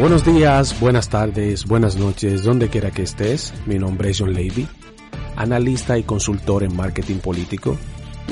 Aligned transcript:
Buenos 0.00 0.24
días, 0.24 0.80
buenas 0.80 1.10
tardes, 1.10 1.66
buenas 1.66 1.96
noches, 1.96 2.42
donde 2.42 2.70
quiera 2.70 2.90
que 2.90 3.02
estés. 3.02 3.52
Mi 3.66 3.78
nombre 3.78 4.08
es 4.08 4.18
John 4.18 4.32
Levy, 4.32 4.66
analista 5.36 5.98
y 5.98 6.04
consultor 6.04 6.62
en 6.62 6.74
marketing 6.74 7.18
político. 7.18 7.76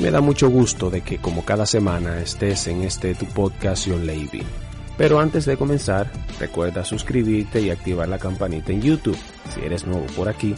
Me 0.01 0.09
da 0.09 0.19
mucho 0.19 0.49
gusto 0.49 0.89
de 0.89 1.01
que 1.01 1.19
como 1.19 1.45
cada 1.45 1.67
semana 1.67 2.21
estés 2.21 2.65
en 2.65 2.81
este 2.81 3.13
tu 3.13 3.27
podcast 3.27 3.87
John 3.87 4.07
Levy. 4.07 4.41
Pero 4.97 5.19
antes 5.19 5.45
de 5.45 5.57
comenzar, 5.57 6.11
recuerda 6.39 6.83
suscribirte 6.83 7.61
y 7.61 7.69
activar 7.69 8.09
la 8.09 8.17
campanita 8.17 8.71
en 8.71 8.81
YouTube 8.81 9.19
si 9.53 9.61
eres 9.61 9.85
nuevo 9.85 10.07
por 10.15 10.27
aquí. 10.27 10.55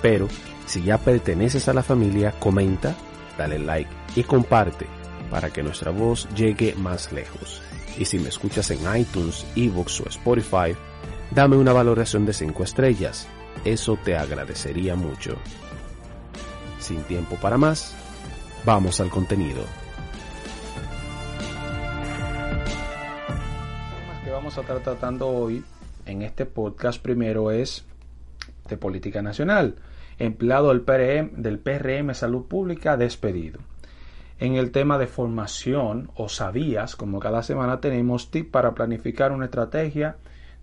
Pero 0.00 0.28
si 0.64 0.82
ya 0.82 0.96
perteneces 0.96 1.68
a 1.68 1.74
la 1.74 1.82
familia, 1.82 2.32
comenta, 2.40 2.94
dale 3.36 3.58
like 3.58 3.90
y 4.16 4.22
comparte 4.22 4.86
para 5.30 5.50
que 5.50 5.62
nuestra 5.62 5.90
voz 5.90 6.26
llegue 6.34 6.74
más 6.74 7.12
lejos. 7.12 7.60
Y 7.98 8.04
si 8.04 8.18
me 8.18 8.28
escuchas 8.28 8.70
en 8.70 8.80
iTunes, 8.96 9.46
eBooks 9.54 10.00
o 10.00 10.08
Spotify, 10.08 10.74
dame 11.30 11.56
una 11.56 11.72
valoración 11.72 12.26
de 12.26 12.32
5 12.32 12.64
estrellas. 12.64 13.28
Eso 13.64 13.96
te 14.04 14.16
agradecería 14.16 14.96
mucho. 14.96 15.36
Sin 16.78 17.02
tiempo 17.04 17.36
para 17.36 17.56
más, 17.56 17.94
vamos 18.64 19.00
al 19.00 19.10
contenido. 19.10 19.62
que 24.24 24.30
vamos 24.30 24.56
a 24.56 24.62
estar 24.62 24.80
tratando 24.80 25.28
hoy 25.28 25.62
en 26.06 26.22
este 26.22 26.46
podcast 26.46 27.00
primero 27.00 27.50
es 27.50 27.84
de 28.68 28.76
política 28.76 29.22
nacional. 29.22 29.76
Empleado 30.18 30.68
del 30.68 30.80
PRM, 30.82 31.42
del 31.42 31.58
PRM 31.58 32.14
Salud 32.14 32.44
Pública 32.46 32.96
despedido. 32.96 33.60
En 34.38 34.56
el 34.56 34.72
tema 34.72 34.98
de 34.98 35.06
formación 35.06 36.10
o 36.16 36.28
sabías, 36.28 36.96
como 36.96 37.20
cada 37.20 37.42
semana 37.42 37.80
tenemos 37.80 38.30
tips 38.30 38.50
para 38.50 38.74
planificar 38.74 39.32
una 39.32 39.46
estrategia 39.46 40.16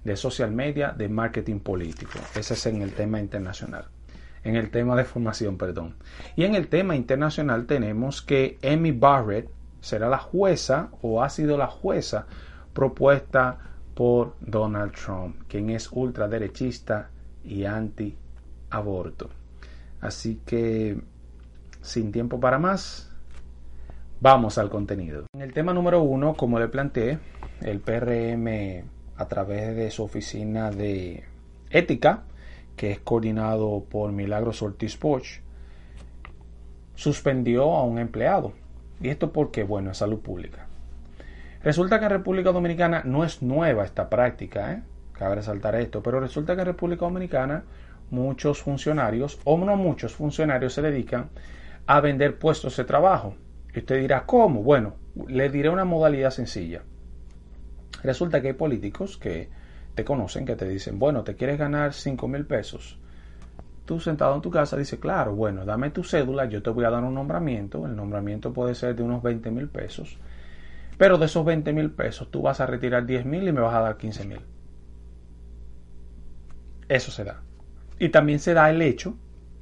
de 0.03 0.15
social 0.15 0.51
media 0.51 0.91
de 0.91 1.09
marketing 1.09 1.59
político. 1.59 2.19
Ese 2.35 2.53
es 2.55 2.65
en 2.65 2.81
el 2.81 2.93
tema 2.93 3.19
internacional 3.19 3.85
en 4.43 4.55
el 4.55 4.69
tema 4.69 4.95
de 4.95 5.03
formación, 5.03 5.57
perdón. 5.57 5.95
Y 6.35 6.43
en 6.43 6.55
el 6.55 6.67
tema 6.67 6.95
internacional 6.95 7.65
tenemos 7.65 8.21
que 8.21 8.57
Amy 8.63 8.91
Barrett 8.91 9.49
será 9.81 10.09
la 10.09 10.17
jueza 10.17 10.89
o 11.01 11.23
ha 11.23 11.29
sido 11.29 11.57
la 11.57 11.67
jueza 11.67 12.25
propuesta 12.73 13.57
por 13.93 14.35
Donald 14.39 14.93
Trump, 14.93 15.43
quien 15.47 15.69
es 15.69 15.91
ultraderechista 15.91 17.09
y 17.43 17.65
anti-aborto. 17.65 19.29
Así 19.99 20.41
que, 20.45 20.99
sin 21.81 22.11
tiempo 22.11 22.39
para 22.39 22.57
más, 22.57 23.10
vamos 24.21 24.57
al 24.57 24.69
contenido. 24.69 25.25
En 25.33 25.41
el 25.41 25.51
tema 25.51 25.73
número 25.73 26.01
uno, 26.01 26.35
como 26.35 26.59
le 26.59 26.69
planteé, 26.69 27.19
el 27.61 27.81
PRM 27.81 28.85
a 29.17 29.27
través 29.27 29.75
de 29.75 29.91
su 29.91 30.03
oficina 30.03 30.71
de 30.71 31.25
ética 31.69 32.23
que 32.75 32.91
es 32.91 32.99
coordinado 32.99 33.83
por 33.89 34.11
Milagros 34.11 34.61
Ortiz 34.61 34.95
Poch, 34.97 35.41
suspendió 36.95 37.75
a 37.75 37.83
un 37.83 37.99
empleado. 37.99 38.53
¿Y 39.01 39.09
esto 39.09 39.31
porque 39.31 39.63
Bueno, 39.63 39.91
es 39.91 39.97
salud 39.97 40.19
pública. 40.19 40.67
Resulta 41.63 41.99
que 41.99 42.05
en 42.05 42.11
República 42.11 42.51
Dominicana 42.51 43.03
no 43.05 43.23
es 43.23 43.41
nueva 43.41 43.83
esta 43.83 44.09
práctica, 44.09 44.73
¿eh? 44.73 44.83
cabe 45.13 45.35
resaltar 45.35 45.75
esto, 45.75 46.01
pero 46.01 46.19
resulta 46.19 46.55
que 46.55 46.61
en 46.61 46.67
República 46.67 47.05
Dominicana 47.05 47.63
muchos 48.09 48.61
funcionarios, 48.61 49.39
o 49.43 49.57
no 49.57 49.75
muchos 49.75 50.13
funcionarios, 50.13 50.73
se 50.73 50.81
dedican 50.81 51.29
a 51.85 51.99
vender 52.01 52.39
puestos 52.39 52.77
de 52.77 52.83
trabajo. 52.85 53.35
Y 53.73 53.79
usted 53.79 53.99
dirá, 53.99 54.25
¿cómo? 54.25 54.63
Bueno, 54.63 54.95
le 55.27 55.49
diré 55.49 55.69
una 55.69 55.85
modalidad 55.85 56.31
sencilla. 56.31 56.83
Resulta 58.03 58.41
que 58.41 58.49
hay 58.49 58.53
políticos 58.53 59.17
que 59.17 59.49
te 59.95 60.03
conocen, 60.03 60.45
que 60.45 60.55
te 60.55 60.67
dicen, 60.67 60.99
bueno, 60.99 61.23
¿te 61.23 61.35
quieres 61.35 61.57
ganar 61.59 61.93
5 61.93 62.27
mil 62.27 62.45
pesos? 62.45 62.97
Tú 63.85 63.99
sentado 63.99 64.35
en 64.35 64.41
tu 64.41 64.49
casa 64.49 64.77
dices, 64.77 64.99
claro, 64.99 65.35
bueno, 65.35 65.65
dame 65.65 65.89
tu 65.89 66.03
cédula, 66.03 66.45
yo 66.45 66.61
te 66.61 66.69
voy 66.69 66.85
a 66.85 66.89
dar 66.89 67.03
un 67.03 67.13
nombramiento, 67.13 67.85
el 67.85 67.95
nombramiento 67.95 68.53
puede 68.53 68.75
ser 68.75 68.95
de 68.95 69.03
unos 69.03 69.21
20 69.21 69.51
mil 69.51 69.67
pesos, 69.67 70.17
pero 70.97 71.17
de 71.17 71.25
esos 71.25 71.43
20 71.43 71.73
mil 71.73 71.91
pesos 71.91 72.29
tú 72.31 72.41
vas 72.41 72.61
a 72.61 72.65
retirar 72.65 73.05
10 73.05 73.25
mil 73.25 73.47
y 73.47 73.51
me 73.51 73.61
vas 73.61 73.75
a 73.75 73.81
dar 73.81 73.97
15 73.97 74.25
mil. 74.25 74.41
Eso 76.87 77.11
se 77.11 77.23
da. 77.23 77.41
Y 77.99 78.09
también 78.09 78.39
se 78.39 78.53
da 78.53 78.69
el 78.69 78.81
hecho 78.81 79.15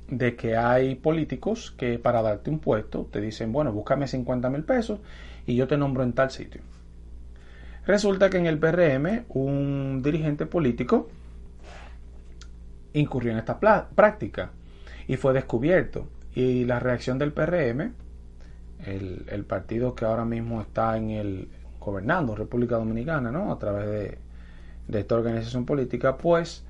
de 0.09 0.36
que 0.36 0.58
hay 0.58 0.96
políticos 0.96 1.74
que 1.78 2.00
para 2.00 2.22
darte 2.22 2.50
un 2.50 2.59
puesto 2.59 3.08
te 3.12 3.22
dicen, 3.22 3.52
bueno, 3.52 3.72
búscame 3.72 4.08
50 4.08 4.50
mil 4.50 4.64
pesos 4.64 5.00
y 5.46 5.56
yo 5.56 5.68
te 5.68 5.78
nombro 5.78 6.03
en 6.03 6.14
tal 6.14 6.31
sitio. 6.31 6.62
Resulta 7.86 8.30
que 8.30 8.38
en 8.38 8.46
el 8.46 8.59
PRM 8.59 9.25
un 9.30 10.02
dirigente 10.03 10.46
político 10.46 11.09
incurrió 12.94 13.31
en 13.31 13.40
esta 13.40 13.59
práctica 13.59 14.52
y 15.08 15.18
fue 15.18 15.34
descubierto. 15.34 16.08
Y 16.36 16.66
la 16.66 16.80
reacción 16.80 17.18
del 17.18 17.34
PRM, 17.34 17.94
el, 18.86 19.46
partido 19.47 19.96
que 19.96 20.06
ahora 20.06 20.26
mismo 20.26 20.62
está 20.62 20.96
en 20.97 21.09
el 21.09 21.50
gobernando 21.80 22.36
República 22.36 22.76
Dominicana, 22.76 23.31
¿no? 23.31 23.52
A 23.52 23.58
través 23.58 24.18
de, 24.88 25.00
esta 25.00 25.16
organización 25.16 25.66
política, 25.66 26.18
pues 26.18 26.66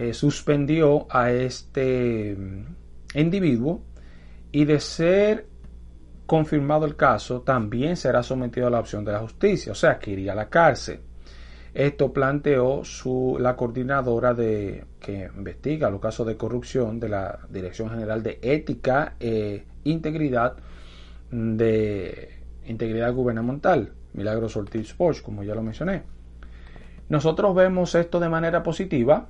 eh, 0.00 0.14
suspendió 0.14 1.06
a 1.10 1.30
este 1.30 2.34
mm, 2.34 3.18
individuo 3.18 3.82
y 4.50 4.64
de 4.64 4.80
ser 4.80 5.46
confirmado 6.24 6.86
el 6.86 6.96
caso, 6.96 7.42
también 7.42 7.98
será 7.98 8.22
sometido 8.22 8.66
a 8.66 8.70
la 8.70 8.80
opción 8.80 9.04
de 9.04 9.12
la 9.12 9.18
justicia, 9.18 9.72
o 9.72 9.74
sea, 9.74 9.98
que 9.98 10.12
iría 10.12 10.32
a 10.32 10.36
la 10.36 10.48
cárcel. 10.48 11.00
Esto 11.74 12.14
planteó 12.14 12.82
su, 12.82 13.36
la 13.38 13.54
coordinadora 13.54 14.32
de, 14.32 14.86
que 14.98 15.28
investiga 15.36 15.90
los 15.90 16.00
casos 16.00 16.26
de 16.26 16.38
corrupción 16.38 16.98
de 16.98 17.10
la 17.10 17.38
Dirección 17.50 17.90
General 17.90 18.22
de 18.22 18.38
Ética 18.40 19.16
e 19.20 19.66
Integridad 19.84 20.56
de 21.30 22.38
Integridad 22.64 23.12
Gubernamental, 23.12 23.92
Milagros 24.14 24.56
Ortiz 24.56 24.94
Porsche, 24.94 25.22
como 25.22 25.42
ya 25.42 25.54
lo 25.54 25.62
mencioné. 25.62 26.04
Nosotros 27.10 27.54
vemos 27.54 27.94
esto 27.94 28.18
de 28.18 28.30
manera 28.30 28.62
positiva. 28.62 29.28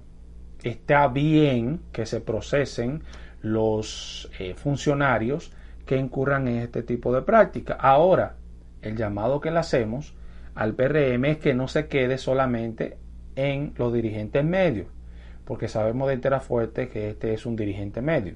Está 0.62 1.08
bien 1.08 1.80
que 1.92 2.06
se 2.06 2.20
procesen 2.20 3.02
los 3.42 4.30
eh, 4.38 4.54
funcionarios 4.54 5.52
que 5.86 5.96
incurran 5.96 6.48
en 6.48 6.58
este 6.58 6.82
tipo 6.82 7.14
de 7.14 7.22
práctica. 7.22 7.74
Ahora, 7.74 8.36
el 8.82 8.96
llamado 8.96 9.40
que 9.40 9.50
le 9.50 9.58
hacemos 9.58 10.14
al 10.54 10.74
PRM 10.74 11.24
es 11.24 11.38
que 11.38 11.54
no 11.54 11.68
se 11.68 11.88
quede 11.88 12.18
solamente 12.18 12.98
en 13.36 13.72
los 13.76 13.92
dirigentes 13.92 14.44
medios, 14.44 14.88
porque 15.44 15.68
sabemos 15.68 16.08
de 16.08 16.14
entera 16.14 16.40
fuerte 16.40 16.88
que 16.88 17.10
este 17.10 17.32
es 17.32 17.46
un 17.46 17.56
dirigente 17.56 18.02
medio. 18.02 18.34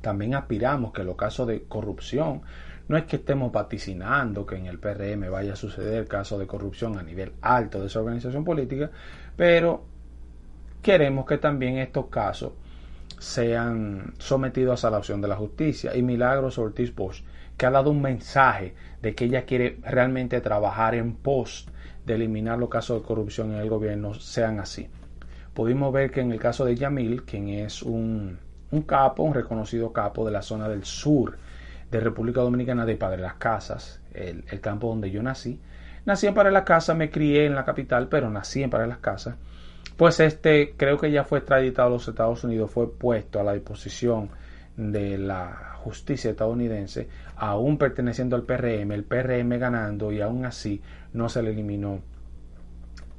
También 0.00 0.34
aspiramos 0.34 0.92
que 0.92 1.04
los 1.04 1.16
casos 1.16 1.46
de 1.46 1.64
corrupción, 1.64 2.42
no 2.88 2.96
es 2.96 3.04
que 3.04 3.16
estemos 3.16 3.52
vaticinando 3.52 4.46
que 4.46 4.56
en 4.56 4.66
el 4.66 4.78
PRM 4.78 5.30
vaya 5.30 5.52
a 5.52 5.56
suceder 5.56 6.06
casos 6.06 6.38
de 6.38 6.46
corrupción 6.46 6.98
a 6.98 7.02
nivel 7.02 7.32
alto 7.42 7.80
de 7.80 7.88
esa 7.88 8.00
organización 8.00 8.44
política, 8.44 8.90
pero 9.36 9.84
queremos 10.82 11.26
que 11.26 11.38
también 11.38 11.78
estos 11.78 12.06
casos 12.06 12.52
sean 13.18 14.14
sometidos 14.18 14.84
a 14.84 14.90
la 14.90 14.98
opción 14.98 15.20
de 15.20 15.28
la 15.28 15.36
justicia. 15.36 15.96
Y 15.96 16.02
Milagros 16.02 16.58
Ortiz 16.58 16.94
Bosch, 16.94 17.22
que 17.56 17.66
ha 17.66 17.70
dado 17.70 17.90
un 17.90 18.00
mensaje 18.00 18.74
de 19.02 19.14
que 19.14 19.24
ella 19.26 19.44
quiere 19.44 19.78
realmente 19.82 20.40
trabajar 20.40 20.94
en 20.94 21.14
pos 21.14 21.68
de 22.06 22.14
eliminar 22.14 22.58
los 22.58 22.68
casos 22.68 23.00
de 23.00 23.06
corrupción 23.06 23.52
en 23.52 23.58
el 23.58 23.68
gobierno, 23.68 24.14
sean 24.14 24.60
así. 24.60 24.88
Pudimos 25.54 25.92
ver 25.92 26.10
que 26.10 26.20
en 26.20 26.32
el 26.32 26.38
caso 26.38 26.64
de 26.64 26.76
Yamil, 26.76 27.24
quien 27.24 27.48
es 27.48 27.82
un, 27.82 28.38
un 28.70 28.82
capo, 28.82 29.24
un 29.24 29.34
reconocido 29.34 29.92
capo 29.92 30.24
de 30.24 30.30
la 30.30 30.42
zona 30.42 30.68
del 30.68 30.84
sur 30.84 31.36
de 31.90 32.00
República 32.00 32.40
Dominicana 32.40 32.86
de 32.86 32.96
Padre 32.96 33.22
Las 33.22 33.34
Casas, 33.34 34.00
el, 34.14 34.44
el 34.48 34.60
campo 34.60 34.88
donde 34.88 35.10
yo 35.10 35.22
nací, 35.22 35.60
nací 36.04 36.26
en 36.26 36.34
Padre 36.34 36.52
Las 36.52 36.62
Casas, 36.62 36.96
me 36.96 37.10
crié 37.10 37.46
en 37.46 37.54
la 37.54 37.64
capital, 37.64 38.08
pero 38.08 38.30
nací 38.30 38.62
en 38.62 38.70
Padre 38.70 38.86
Las 38.86 38.98
Casas 38.98 39.36
pues 39.98 40.20
este 40.20 40.74
creo 40.76 40.96
que 40.96 41.10
ya 41.10 41.24
fue 41.24 41.40
extraditado 41.40 41.88
a 41.88 41.90
los 41.90 42.06
Estados 42.06 42.44
Unidos, 42.44 42.70
fue 42.70 42.90
puesto 42.90 43.40
a 43.40 43.42
la 43.42 43.52
disposición 43.52 44.30
de 44.76 45.18
la 45.18 45.74
justicia 45.74 46.30
estadounidense, 46.30 47.08
aún 47.34 47.78
perteneciendo 47.78 48.36
al 48.36 48.44
PRM, 48.44 48.92
el 48.92 49.02
PRM 49.02 49.58
ganando 49.58 50.12
y 50.12 50.20
aún 50.20 50.44
así 50.44 50.80
no 51.12 51.28
se 51.28 51.42
le 51.42 51.50
eliminó 51.50 52.00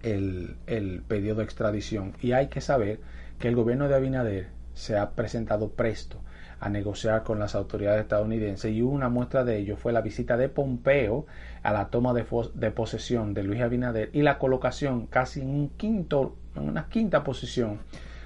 el, 0.03 0.55
el 0.67 1.01
pedido 1.05 1.35
de 1.35 1.43
extradición. 1.43 2.13
Y 2.21 2.31
hay 2.31 2.47
que 2.47 2.61
saber 2.61 3.01
que 3.39 3.49
el 3.49 3.57
gobierno 3.57 3.89
de 3.89 3.95
Abinader 3.95 4.47
se 4.73 4.97
ha 4.97 5.11
presentado 5.11 5.71
presto 5.71 6.21
a 6.61 6.69
negociar 6.69 7.23
con 7.23 7.39
las 7.39 7.55
autoridades 7.55 8.03
estadounidenses 8.03 8.71
y 8.71 8.81
una 8.81 9.09
muestra 9.09 9.43
de 9.43 9.57
ello 9.57 9.75
fue 9.75 9.91
la 9.91 10.01
visita 10.01 10.37
de 10.37 10.47
Pompeo 10.47 11.25
a 11.61 11.73
la 11.73 11.89
toma 11.89 12.13
de, 12.13 12.25
de 12.53 12.71
posesión 12.71 13.33
de 13.33 13.43
Luis 13.43 13.61
Abinader 13.61 14.09
y 14.13 14.21
la 14.21 14.37
colocación 14.37 15.07
casi 15.07 15.41
en 15.41 15.49
un 15.49 15.69
quinto 15.69 16.35
en 16.59 16.69
una 16.69 16.87
quinta 16.87 17.23
posición 17.23 17.79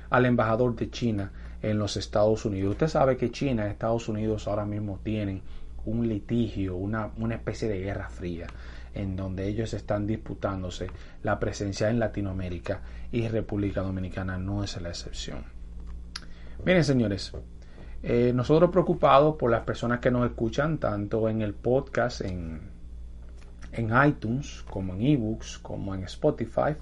al 0.10 0.26
embajador 0.26 0.76
de 0.76 0.90
China 0.90 1.32
en 1.62 1.80
los 1.80 1.98
Estados 1.98 2.46
Unidos. 2.46 2.72
Usted 2.72 2.88
sabe 2.88 3.18
que 3.18 3.32
China 3.32 3.66
y 3.66 3.72
Estados 3.72 4.10
Unidos 4.10 4.48
ahora 4.48 4.66
mismo 4.66 5.00
tienen 5.04 5.42
un 5.86 6.08
litigio, 6.08 6.76
una, 6.76 7.12
una 7.18 7.36
especie 7.36 7.68
de 7.68 7.80
guerra 7.80 8.10
fría. 8.10 8.48
en 8.94 9.16
donde 9.16 9.48
ellos 9.48 9.74
están 9.74 10.06
disputándose 10.06 10.88
la 11.24 11.40
presencia 11.40 11.90
en 11.90 12.00
Latinoamérica 12.00 12.82
y 13.12 13.28
República 13.28 13.82
Dominicana 13.82 14.38
no 14.38 14.64
es 14.64 14.80
la 14.80 14.90
excepción. 14.90 15.44
Miren 16.64 16.84
señores, 16.84 17.34
eh, 18.04 18.32
nosotros 18.36 18.70
preocupados 18.70 19.36
por 19.36 19.50
las 19.50 19.64
personas 19.64 20.00
que 20.00 20.12
nos 20.12 20.26
escuchan 20.26 20.78
tanto 20.78 21.28
en 21.28 21.42
el 21.42 21.54
podcast, 21.54 22.22
en, 22.22 22.62
en 23.72 23.92
iTunes, 24.08 24.64
como 24.70 24.94
en 24.94 25.02
eBooks, 25.02 25.58
como 25.60 25.96
en 25.96 26.04
Spotify, 26.04 26.76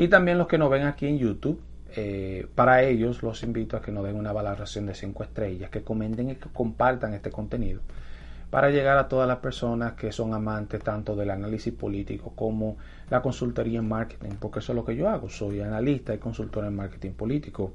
y 0.00 0.08
también 0.08 0.38
los 0.38 0.46
que 0.46 0.56
nos 0.56 0.70
ven 0.70 0.84
aquí 0.84 1.06
en 1.06 1.18
YouTube. 1.18 1.60
Eh, 1.94 2.46
para 2.54 2.82
ellos 2.84 3.22
los 3.22 3.42
invito 3.42 3.76
a 3.76 3.82
que 3.82 3.92
nos 3.92 4.02
den 4.04 4.16
una 4.16 4.32
valoración 4.32 4.86
de 4.86 4.94
5 4.94 5.24
estrellas, 5.24 5.68
que 5.68 5.82
comenten 5.82 6.30
y 6.30 6.36
que 6.36 6.48
compartan 6.48 7.12
este 7.12 7.30
contenido 7.30 7.82
para 8.48 8.70
llegar 8.70 8.96
a 8.96 9.08
todas 9.08 9.28
las 9.28 9.38
personas 9.38 9.92
que 9.92 10.10
son 10.10 10.32
amantes 10.32 10.82
tanto 10.82 11.14
del 11.14 11.30
análisis 11.30 11.74
político 11.74 12.32
como 12.34 12.78
la 13.10 13.20
consultoría 13.20 13.78
en 13.78 13.88
marketing, 13.88 14.36
porque 14.40 14.60
eso 14.60 14.72
es 14.72 14.76
lo 14.76 14.86
que 14.86 14.96
yo 14.96 15.08
hago, 15.08 15.28
soy 15.28 15.60
analista 15.60 16.14
y 16.14 16.18
consultor 16.18 16.64
en 16.64 16.76
marketing 16.76 17.12
político. 17.12 17.74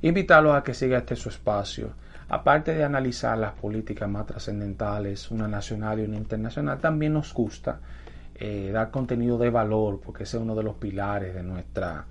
Invitarlos 0.00 0.54
a 0.54 0.62
que 0.62 0.72
siga 0.72 0.98
este 0.98 1.14
su 1.14 1.28
espacio. 1.28 1.90
Aparte 2.30 2.74
de 2.74 2.84
analizar 2.84 3.36
las 3.36 3.52
políticas 3.52 4.08
más 4.08 4.26
trascendentales, 4.26 5.30
una 5.30 5.46
nacional 5.46 6.00
y 6.00 6.04
una 6.04 6.16
internacional, 6.16 6.78
también 6.78 7.12
nos 7.12 7.34
gusta 7.34 7.80
eh, 8.40 8.70
dar 8.72 8.90
contenido 8.90 9.38
de 9.38 9.50
valor, 9.50 10.00
porque 10.02 10.24
ese 10.24 10.38
es 10.38 10.42
uno 10.42 10.54
de 10.54 10.62
los 10.62 10.76
pilares 10.76 11.34
de 11.34 11.42
nuestra, 11.42 12.06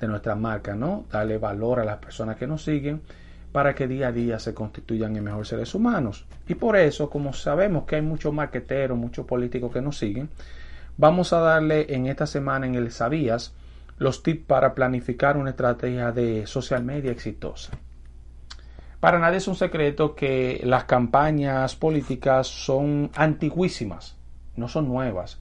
de 0.00 0.08
nuestra 0.08 0.34
marca, 0.34 0.74
¿no? 0.74 1.04
Darle 1.10 1.38
valor 1.38 1.80
a 1.80 1.84
las 1.84 1.98
personas 1.98 2.36
que 2.36 2.46
nos 2.46 2.64
siguen 2.64 3.00
para 3.52 3.74
que 3.74 3.88
día 3.88 4.08
a 4.08 4.12
día 4.12 4.38
se 4.38 4.54
constituyan 4.54 5.16
en 5.16 5.24
mejores 5.24 5.48
seres 5.48 5.74
humanos. 5.74 6.26
Y 6.48 6.54
por 6.54 6.76
eso, 6.76 7.08
como 7.08 7.32
sabemos 7.32 7.84
que 7.84 7.96
hay 7.96 8.02
muchos 8.02 8.34
marqueteros, 8.34 8.98
muchos 8.98 9.24
políticos 9.24 9.72
que 9.72 9.80
nos 9.80 9.96
siguen, 9.96 10.28
vamos 10.96 11.32
a 11.32 11.38
darle 11.38 11.86
en 11.94 12.06
esta 12.06 12.26
semana 12.26 12.66
en 12.66 12.74
el 12.74 12.90
Sabías 12.90 13.54
los 13.98 14.22
tips 14.22 14.46
para 14.46 14.74
planificar 14.74 15.36
una 15.36 15.50
estrategia 15.50 16.12
de 16.12 16.46
social 16.46 16.84
media 16.84 17.10
exitosa. 17.10 17.72
Para 19.00 19.20
nadie 19.20 19.38
es 19.38 19.46
un 19.46 19.54
secreto 19.54 20.16
que 20.16 20.60
las 20.64 20.84
campañas 20.84 21.76
políticas 21.76 22.48
son 22.48 23.10
antiguísimas, 23.14 24.16
no 24.56 24.66
son 24.66 24.88
nuevas. 24.88 25.38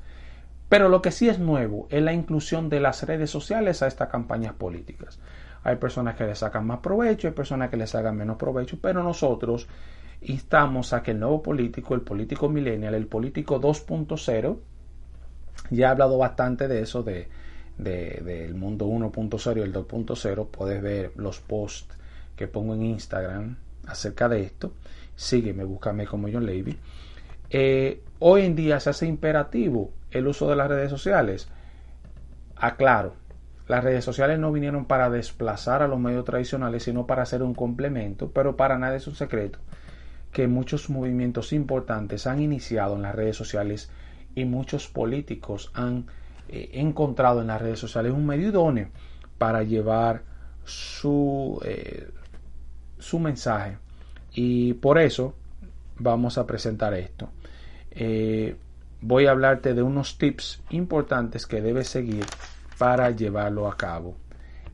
Pero 0.69 0.89
lo 0.89 1.01
que 1.01 1.11
sí 1.11 1.29
es 1.29 1.39
nuevo 1.39 1.87
es 1.89 2.01
la 2.01 2.13
inclusión 2.13 2.69
de 2.69 2.79
las 2.79 3.03
redes 3.03 3.29
sociales 3.29 3.81
a 3.81 3.87
estas 3.87 4.09
campañas 4.09 4.53
políticas. 4.53 5.19
Hay 5.63 5.77
personas 5.77 6.15
que 6.15 6.25
le 6.25 6.35
sacan 6.35 6.65
más 6.65 6.79
provecho, 6.79 7.27
hay 7.27 7.33
personas 7.33 7.69
que 7.69 7.77
le 7.77 7.87
sacan 7.87 8.17
menos 8.17 8.37
provecho, 8.37 8.77
pero 8.81 9.03
nosotros 9.03 9.67
instamos 10.21 10.93
a 10.93 11.03
que 11.03 11.11
el 11.11 11.19
nuevo 11.19 11.41
político, 11.41 11.93
el 11.95 12.01
político 12.01 12.49
millennial, 12.49 12.95
el 12.95 13.07
político 13.07 13.61
2.0, 13.61 14.57
ya 15.71 15.87
he 15.87 15.89
hablado 15.89 16.17
bastante 16.17 16.67
de 16.67 16.81
eso, 16.81 17.03
de, 17.03 17.27
del 17.77 18.55
mundo 18.55 18.87
1.0 18.87 19.57
y 19.57 19.61
el 19.61 19.73
2.0, 19.73 20.47
puedes 20.47 20.81
ver 20.81 21.11
los 21.15 21.39
posts 21.39 21.95
que 22.35 22.47
pongo 22.47 22.73
en 22.73 22.83
Instagram 22.83 23.57
acerca 23.87 24.29
de 24.29 24.41
esto. 24.41 24.73
Sígueme, 25.15 25.63
búscame 25.63 26.05
como 26.05 26.27
John 26.31 26.45
Levy. 26.45 26.77
Eh, 27.49 28.03
hoy 28.19 28.43
en 28.43 28.55
día 28.55 28.79
se 28.79 28.89
hace 28.89 29.07
imperativo 29.07 29.91
el 30.11 30.27
uso 30.27 30.49
de 30.49 30.55
las 30.55 30.67
redes 30.67 30.89
sociales. 30.89 31.49
Aclaro, 32.55 33.13
las 33.67 33.83
redes 33.83 34.03
sociales 34.03 34.39
no 34.39 34.51
vinieron 34.51 34.85
para 34.85 35.09
desplazar 35.09 35.81
a 35.81 35.87
los 35.87 35.99
medios 35.99 36.25
tradicionales, 36.25 36.83
sino 36.83 37.05
para 37.05 37.23
hacer 37.23 37.43
un 37.43 37.53
complemento, 37.53 38.31
pero 38.31 38.55
para 38.55 38.77
nadie 38.77 38.97
es 38.97 39.07
un 39.07 39.15
secreto 39.15 39.59
que 40.31 40.47
muchos 40.47 40.89
movimientos 40.89 41.53
importantes 41.53 42.27
han 42.27 42.41
iniciado 42.41 42.95
en 42.95 43.01
las 43.01 43.15
redes 43.15 43.35
sociales 43.35 43.89
y 44.35 44.45
muchos 44.45 44.87
políticos 44.87 45.71
han 45.73 46.05
eh, 46.49 46.69
encontrado 46.73 47.41
en 47.41 47.47
las 47.47 47.61
redes 47.61 47.79
sociales 47.79 48.11
un 48.11 48.25
medio 48.25 48.49
idóneo 48.49 48.89
para 49.37 49.63
llevar 49.63 50.23
su, 50.63 51.59
eh, 51.65 52.09
su 52.99 53.19
mensaje. 53.19 53.77
Y 54.33 54.73
por 54.75 54.99
eso 54.99 55.33
vamos 55.99 56.37
a 56.37 56.45
presentar 56.45 56.93
esto. 56.93 57.29
Eh, 57.91 58.55
voy 59.01 59.25
a 59.25 59.31
hablarte 59.31 59.73
de 59.73 59.83
unos 59.83 60.17
tips 60.17 60.61
importantes 60.69 61.45
que 61.45 61.61
debes 61.61 61.87
seguir 61.87 62.25
para 62.77 63.09
llevarlo 63.11 63.67
a 63.67 63.77
cabo. 63.77 64.15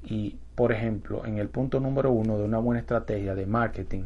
Y, 0.04 0.38
por 0.56 0.72
ejemplo, 0.72 1.26
en 1.26 1.38
el 1.38 1.50
punto 1.50 1.80
número 1.80 2.12
uno 2.12 2.38
de 2.38 2.44
una 2.44 2.58
buena 2.58 2.82
estrategia 2.82 3.36
de 3.36 3.46
marketing 3.46 4.04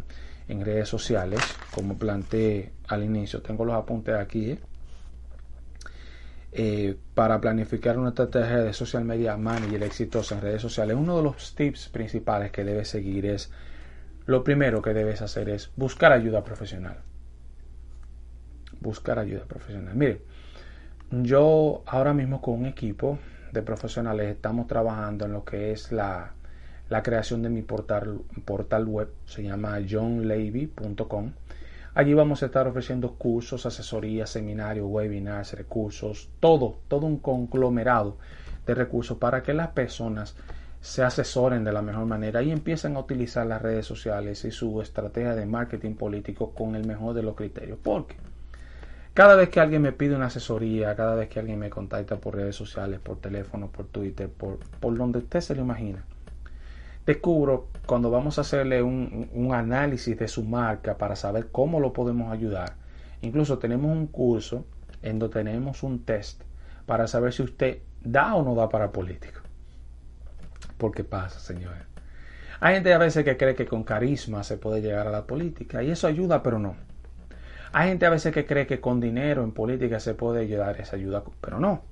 en 0.47 0.63
redes 0.63 0.87
sociales, 0.87 1.41
como 1.73 1.97
planteé 1.97 2.71
al 2.87 3.03
inicio, 3.03 3.41
tengo 3.41 3.65
los 3.65 3.75
apuntes 3.75 4.15
aquí, 4.15 4.51
¿eh? 4.51 4.59
Eh, 6.53 6.97
para 7.13 7.39
planificar 7.41 7.99
una 7.99 8.09
estrategia 8.09 8.59
de 8.59 8.73
social 8.73 9.03
media 9.03 9.35
manager 9.37 9.83
exitosa 9.83 10.35
en 10.35 10.41
redes 10.41 10.61
sociales, 10.61 10.95
uno 10.97 11.17
de 11.17 11.23
los 11.23 11.53
tips 11.53 11.89
principales 11.89 12.51
que 12.51 12.63
debes 12.63 12.87
seguir 12.87 13.25
es, 13.25 13.51
lo 14.25 14.43
primero 14.43 14.81
que 14.81 14.93
debes 14.93 15.21
hacer 15.21 15.49
es 15.49 15.69
buscar 15.75 16.13
ayuda 16.13 16.43
profesional. 16.43 16.97
Buscar 18.81 19.19
ayuda 19.19 19.45
profesional. 19.45 19.95
Mire, 19.95 20.21
yo 21.09 21.83
ahora 21.85 22.13
mismo 22.13 22.41
con 22.41 22.55
un 22.55 22.65
equipo 22.65 23.17
de 23.51 23.61
profesionales 23.61 24.35
estamos 24.35 24.67
trabajando 24.67 25.25
en 25.25 25.33
lo 25.33 25.45
que 25.45 25.71
es 25.71 25.91
la, 25.91 26.33
creación 27.03 27.41
de 27.41 27.49
mi 27.49 27.61
portal, 27.61 28.19
portal 28.45 28.85
web, 28.85 29.09
se 29.25 29.43
llama 29.43 29.77
johnlevy.com. 29.89 31.31
Allí 31.95 32.13
vamos 32.13 32.43
a 32.43 32.47
estar 32.47 32.67
ofreciendo 32.67 33.15
cursos, 33.15 33.65
asesorías, 33.65 34.29
seminarios, 34.29 34.85
webinars, 34.87 35.53
recursos, 35.53 36.29
todo, 36.39 36.79
todo 36.87 37.07
un 37.07 37.17
conglomerado 37.17 38.17
de 38.65 38.75
recursos 38.75 39.17
para 39.17 39.41
que 39.41 39.53
las 39.53 39.69
personas 39.69 40.35
se 40.81 41.03
asesoren 41.03 41.63
de 41.63 41.71
la 41.71 41.81
mejor 41.81 42.05
manera 42.05 42.43
y 42.43 42.51
empiecen 42.51 42.95
a 42.95 42.99
utilizar 42.99 43.47
las 43.47 43.61
redes 43.61 43.85
sociales 43.85 44.45
y 44.45 44.51
su 44.51 44.81
estrategia 44.81 45.33
de 45.33 45.45
marketing 45.45 45.95
político 45.95 46.51
con 46.51 46.75
el 46.75 46.85
mejor 46.85 47.15
de 47.15 47.23
los 47.23 47.35
criterios. 47.35 47.79
Porque 47.81 48.15
cada 49.17 49.33
vez 49.33 49.49
que 49.49 49.59
alguien 49.59 49.81
me 49.81 49.93
pide 49.93 50.15
una 50.15 50.27
asesoría, 50.27 50.95
cada 50.95 51.15
vez 51.15 51.27
que 51.27 51.39
alguien 51.39 51.57
me 51.57 51.71
contacta 51.71 52.17
por 52.17 52.35
redes 52.35 52.55
sociales, 52.55 52.99
por 52.99 53.17
teléfono, 53.17 53.67
por 53.67 53.87
Twitter, 53.87 54.29
por, 54.29 54.59
por 54.59 54.95
donde 54.95 55.17
usted 55.17 55.41
se 55.41 55.55
lo 55.55 55.63
imagina, 55.63 56.05
descubro 57.03 57.69
cuando 57.87 58.11
vamos 58.11 58.37
a 58.37 58.41
hacerle 58.41 58.83
un, 58.83 59.27
un, 59.33 59.55
análisis 59.55 60.15
de 60.19 60.27
su 60.27 60.43
marca 60.43 60.99
para 60.99 61.15
saber 61.15 61.47
cómo 61.51 61.79
lo 61.79 61.93
podemos 61.93 62.31
ayudar. 62.31 62.75
Incluso 63.23 63.57
tenemos 63.57 63.91
un 63.91 64.05
curso 64.05 64.67
en 65.01 65.17
donde 65.17 65.33
tenemos 65.33 65.81
un 65.81 66.05
test 66.05 66.43
para 66.85 67.07
saber 67.07 67.33
si 67.33 67.41
usted 67.41 67.79
da 68.03 68.35
o 68.35 68.43
no 68.43 68.53
da 68.53 68.69
para 68.69 68.91
político. 68.91 69.41
¿Por 70.77 70.91
qué 70.91 71.03
pasa, 71.03 71.39
señores? 71.39 71.81
Hay 72.59 72.75
gente 72.75 72.93
a 72.93 72.99
veces 72.99 73.25
que 73.25 73.35
cree 73.35 73.55
que 73.55 73.65
con 73.65 73.83
carisma 73.83 74.43
se 74.43 74.57
puede 74.57 74.79
llegar 74.79 75.07
a 75.07 75.11
la 75.11 75.25
política 75.25 75.81
y 75.81 75.89
eso 75.89 76.05
ayuda, 76.05 76.43
pero 76.43 76.59
no. 76.59 76.75
Hay 77.73 77.89
gente 77.89 78.05
a 78.05 78.09
veces 78.09 78.33
que 78.33 78.45
cree 78.45 78.67
que 78.67 78.79
con 78.79 78.99
dinero 78.99 79.43
en 79.43 79.51
política 79.51 79.99
se 79.99 80.13
puede 80.13 80.41
ayudar 80.41 80.79
esa 80.79 80.95
ayuda, 80.95 81.23
pero 81.41 81.59
no. 81.59 81.83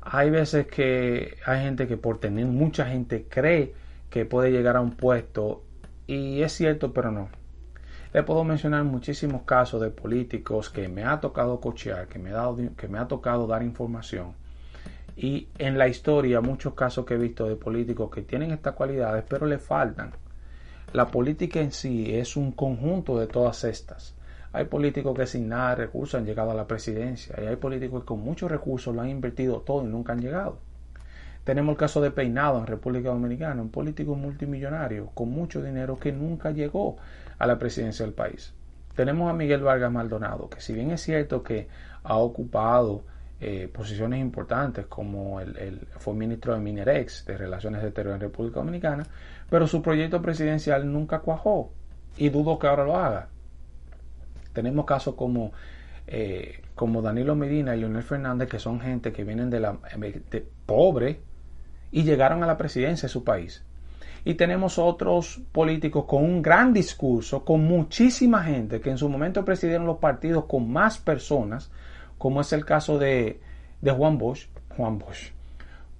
Hay 0.00 0.30
veces 0.30 0.66
que 0.66 1.36
hay 1.46 1.62
gente 1.62 1.86
que 1.86 1.96
por 1.96 2.18
tener 2.18 2.46
mucha 2.46 2.86
gente 2.86 3.26
cree 3.28 3.74
que 4.10 4.24
puede 4.24 4.50
llegar 4.50 4.76
a 4.76 4.80
un 4.80 4.92
puesto 4.92 5.62
y 6.06 6.42
es 6.42 6.52
cierto, 6.52 6.92
pero 6.92 7.10
no. 7.10 7.28
Le 8.12 8.22
puedo 8.22 8.44
mencionar 8.44 8.84
muchísimos 8.84 9.42
casos 9.42 9.80
de 9.80 9.90
políticos 9.90 10.68
que 10.68 10.88
me 10.88 11.04
ha 11.04 11.20
tocado 11.20 11.60
cochear, 11.60 12.08
que 12.08 12.18
me, 12.18 12.30
ha 12.30 12.34
dado, 12.34 12.58
que 12.76 12.88
me 12.88 12.98
ha 12.98 13.08
tocado 13.08 13.46
dar 13.46 13.62
información. 13.62 14.34
Y 15.16 15.48
en 15.58 15.78
la 15.78 15.88
historia 15.88 16.40
muchos 16.40 16.74
casos 16.74 17.06
que 17.06 17.14
he 17.14 17.18
visto 17.18 17.48
de 17.48 17.56
políticos 17.56 18.10
que 18.10 18.22
tienen 18.22 18.50
estas 18.50 18.74
cualidades, 18.74 19.24
pero 19.28 19.46
le 19.46 19.58
faltan. 19.58 20.12
La 20.92 21.08
política 21.08 21.60
en 21.60 21.72
sí 21.72 22.14
es 22.14 22.36
un 22.36 22.52
conjunto 22.52 23.18
de 23.18 23.26
todas 23.26 23.64
estas. 23.64 24.14
Hay 24.52 24.66
políticos 24.66 25.16
que 25.16 25.26
sin 25.26 25.48
nada 25.48 25.70
de 25.70 25.76
recursos 25.76 26.18
han 26.18 26.26
llegado 26.26 26.50
a 26.50 26.54
la 26.54 26.66
presidencia 26.66 27.34
y 27.42 27.46
hay 27.46 27.56
políticos 27.56 28.02
que 28.02 28.06
con 28.06 28.20
muchos 28.20 28.50
recursos 28.50 28.94
lo 28.94 29.00
han 29.00 29.08
invertido 29.08 29.60
todo 29.60 29.82
y 29.82 29.86
nunca 29.86 30.12
han 30.12 30.20
llegado. 30.20 30.58
Tenemos 31.44 31.72
el 31.72 31.78
caso 31.78 32.00
de 32.00 32.10
Peinado 32.10 32.58
en 32.58 32.66
República 32.66 33.08
Dominicana, 33.08 33.62
un 33.62 33.70
político 33.70 34.14
multimillonario 34.14 35.06
con 35.14 35.30
mucho 35.30 35.62
dinero 35.62 35.98
que 35.98 36.12
nunca 36.12 36.50
llegó 36.50 36.98
a 37.38 37.46
la 37.46 37.58
presidencia 37.58 38.04
del 38.04 38.14
país. 38.14 38.52
Tenemos 38.94 39.30
a 39.30 39.34
Miguel 39.34 39.62
Vargas 39.62 39.90
Maldonado, 39.90 40.48
que 40.48 40.60
si 40.60 40.72
bien 40.72 40.90
es 40.90 41.00
cierto 41.00 41.42
que 41.42 41.66
ha 42.04 42.16
ocupado 42.16 43.04
eh, 43.40 43.68
posiciones 43.72 44.20
importantes 44.20 44.86
como 44.86 45.40
el, 45.40 45.80
fue 45.96 46.14
ministro 46.14 46.54
de 46.54 46.60
Minerex 46.60 47.24
de 47.24 47.36
Relaciones 47.36 47.82
Exteriores 47.82 48.22
en 48.22 48.28
República 48.28 48.60
Dominicana, 48.60 49.04
pero 49.50 49.66
su 49.66 49.82
proyecto 49.82 50.22
presidencial 50.22 50.92
nunca 50.92 51.20
cuajó 51.20 51.72
y 52.16 52.28
dudo 52.28 52.58
que 52.58 52.68
ahora 52.68 52.84
lo 52.84 52.96
haga. 52.96 53.28
Tenemos 54.52 54.84
casos 54.84 55.14
como, 55.14 55.52
eh, 56.06 56.62
como 56.74 57.02
Danilo 57.02 57.34
Medina 57.34 57.74
y 57.74 57.80
Leonel 57.80 58.02
Fernández, 58.02 58.48
que 58.48 58.58
son 58.58 58.80
gente 58.80 59.12
que 59.12 59.24
vienen 59.24 59.50
de 59.50 59.60
la 59.60 59.78
de 59.96 60.46
pobre 60.66 61.20
y 61.90 62.02
llegaron 62.04 62.42
a 62.42 62.46
la 62.46 62.56
presidencia 62.56 63.06
de 63.06 63.12
su 63.12 63.24
país. 63.24 63.64
Y 64.24 64.34
tenemos 64.34 64.78
otros 64.78 65.40
políticos 65.50 66.04
con 66.06 66.24
un 66.24 66.42
gran 66.42 66.72
discurso, 66.72 67.44
con 67.44 67.64
muchísima 67.64 68.44
gente 68.44 68.80
que 68.80 68.90
en 68.90 68.98
su 68.98 69.08
momento 69.08 69.44
presidieron 69.44 69.86
los 69.86 69.98
partidos 69.98 70.44
con 70.44 70.70
más 70.70 70.98
personas, 70.98 71.70
como 72.18 72.40
es 72.40 72.52
el 72.52 72.64
caso 72.64 72.98
de 72.98 73.40
de 73.82 73.90
Juan 73.90 74.16
Bosch. 74.16 74.48
Juan 74.76 74.98
Bosch. 74.98 75.32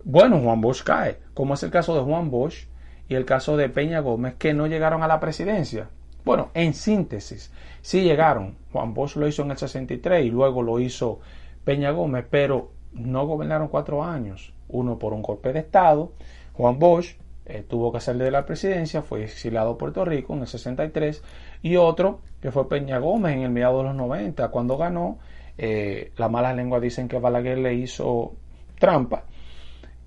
Bueno, 0.05 0.41
Juan 0.41 0.61
Bosch 0.63 0.83
cae, 0.83 1.19
como 1.35 1.55
es 1.55 1.63
el 1.63 1.71
caso 1.71 1.95
de 1.95 2.01
Juan 2.01 2.31
Bosch 2.31 2.67
y 3.09 3.15
el 3.15 3.27
caso 3.27 3.57
de 3.57 3.69
Peña 3.69 4.01
Gómez, 4.01 4.35
que 4.39 4.55
no 4.55 4.67
llegaron 4.67 5.03
a 5.03 5.09
la 5.09 5.21
presidencia. 5.21 5.89
Bueno, 6.25 6.51
en 6.55 6.73
síntesis, 6.73 7.53
sí 7.83 8.03
llegaron. 8.03 8.57
Juan 8.73 8.95
Bosch 8.95 9.17
lo 9.17 9.29
hizo 9.29 9.43
en 9.43 9.51
el 9.51 9.59
63 9.59 10.25
y 10.25 10.31
luego 10.31 10.63
lo 10.63 10.81
hizo 10.81 11.21
Peña 11.65 11.91
Gómez, 11.91 12.25
pero 12.31 12.71
no 12.93 13.27
gobernaron 13.27 13.69
cuatro 13.69 14.03
años. 14.03 14.55
Uno 14.69 14.99
por 14.99 15.13
un 15.13 15.23
golpe 15.23 15.53
de 15.53 15.61
Estado. 15.61 16.13
Juan 16.55 16.79
Bosch 16.79 17.17
eh, 17.45 17.65
tuvo 17.69 17.93
que 17.93 18.01
salir 18.01 18.23
de 18.23 18.31
la 18.31 18.47
presidencia, 18.47 19.03
fue 19.03 19.25
exiliado 19.25 19.73
a 19.73 19.79
Puerto 19.79 20.05
Rico 20.05 20.33
en 20.33 20.41
el 20.41 20.47
63. 20.47 21.23
Y 21.63 21.77
otro 21.77 22.21
que 22.41 22.51
fue 22.51 22.69
Peña 22.69 22.99
Gómez 22.99 23.35
en 23.35 23.43
el 23.43 23.51
mediado 23.51 23.79
de 23.79 23.85
los 23.85 23.95
90, 23.95 24.49
cuando 24.49 24.77
ganó. 24.77 25.19
Eh, 25.59 26.13
las 26.17 26.31
malas 26.31 26.57
lenguas 26.57 26.81
dicen 26.81 27.09
que 27.09 27.19
Balaguer 27.19 27.59
le 27.59 27.75
hizo 27.75 28.35
trampa. 28.79 29.25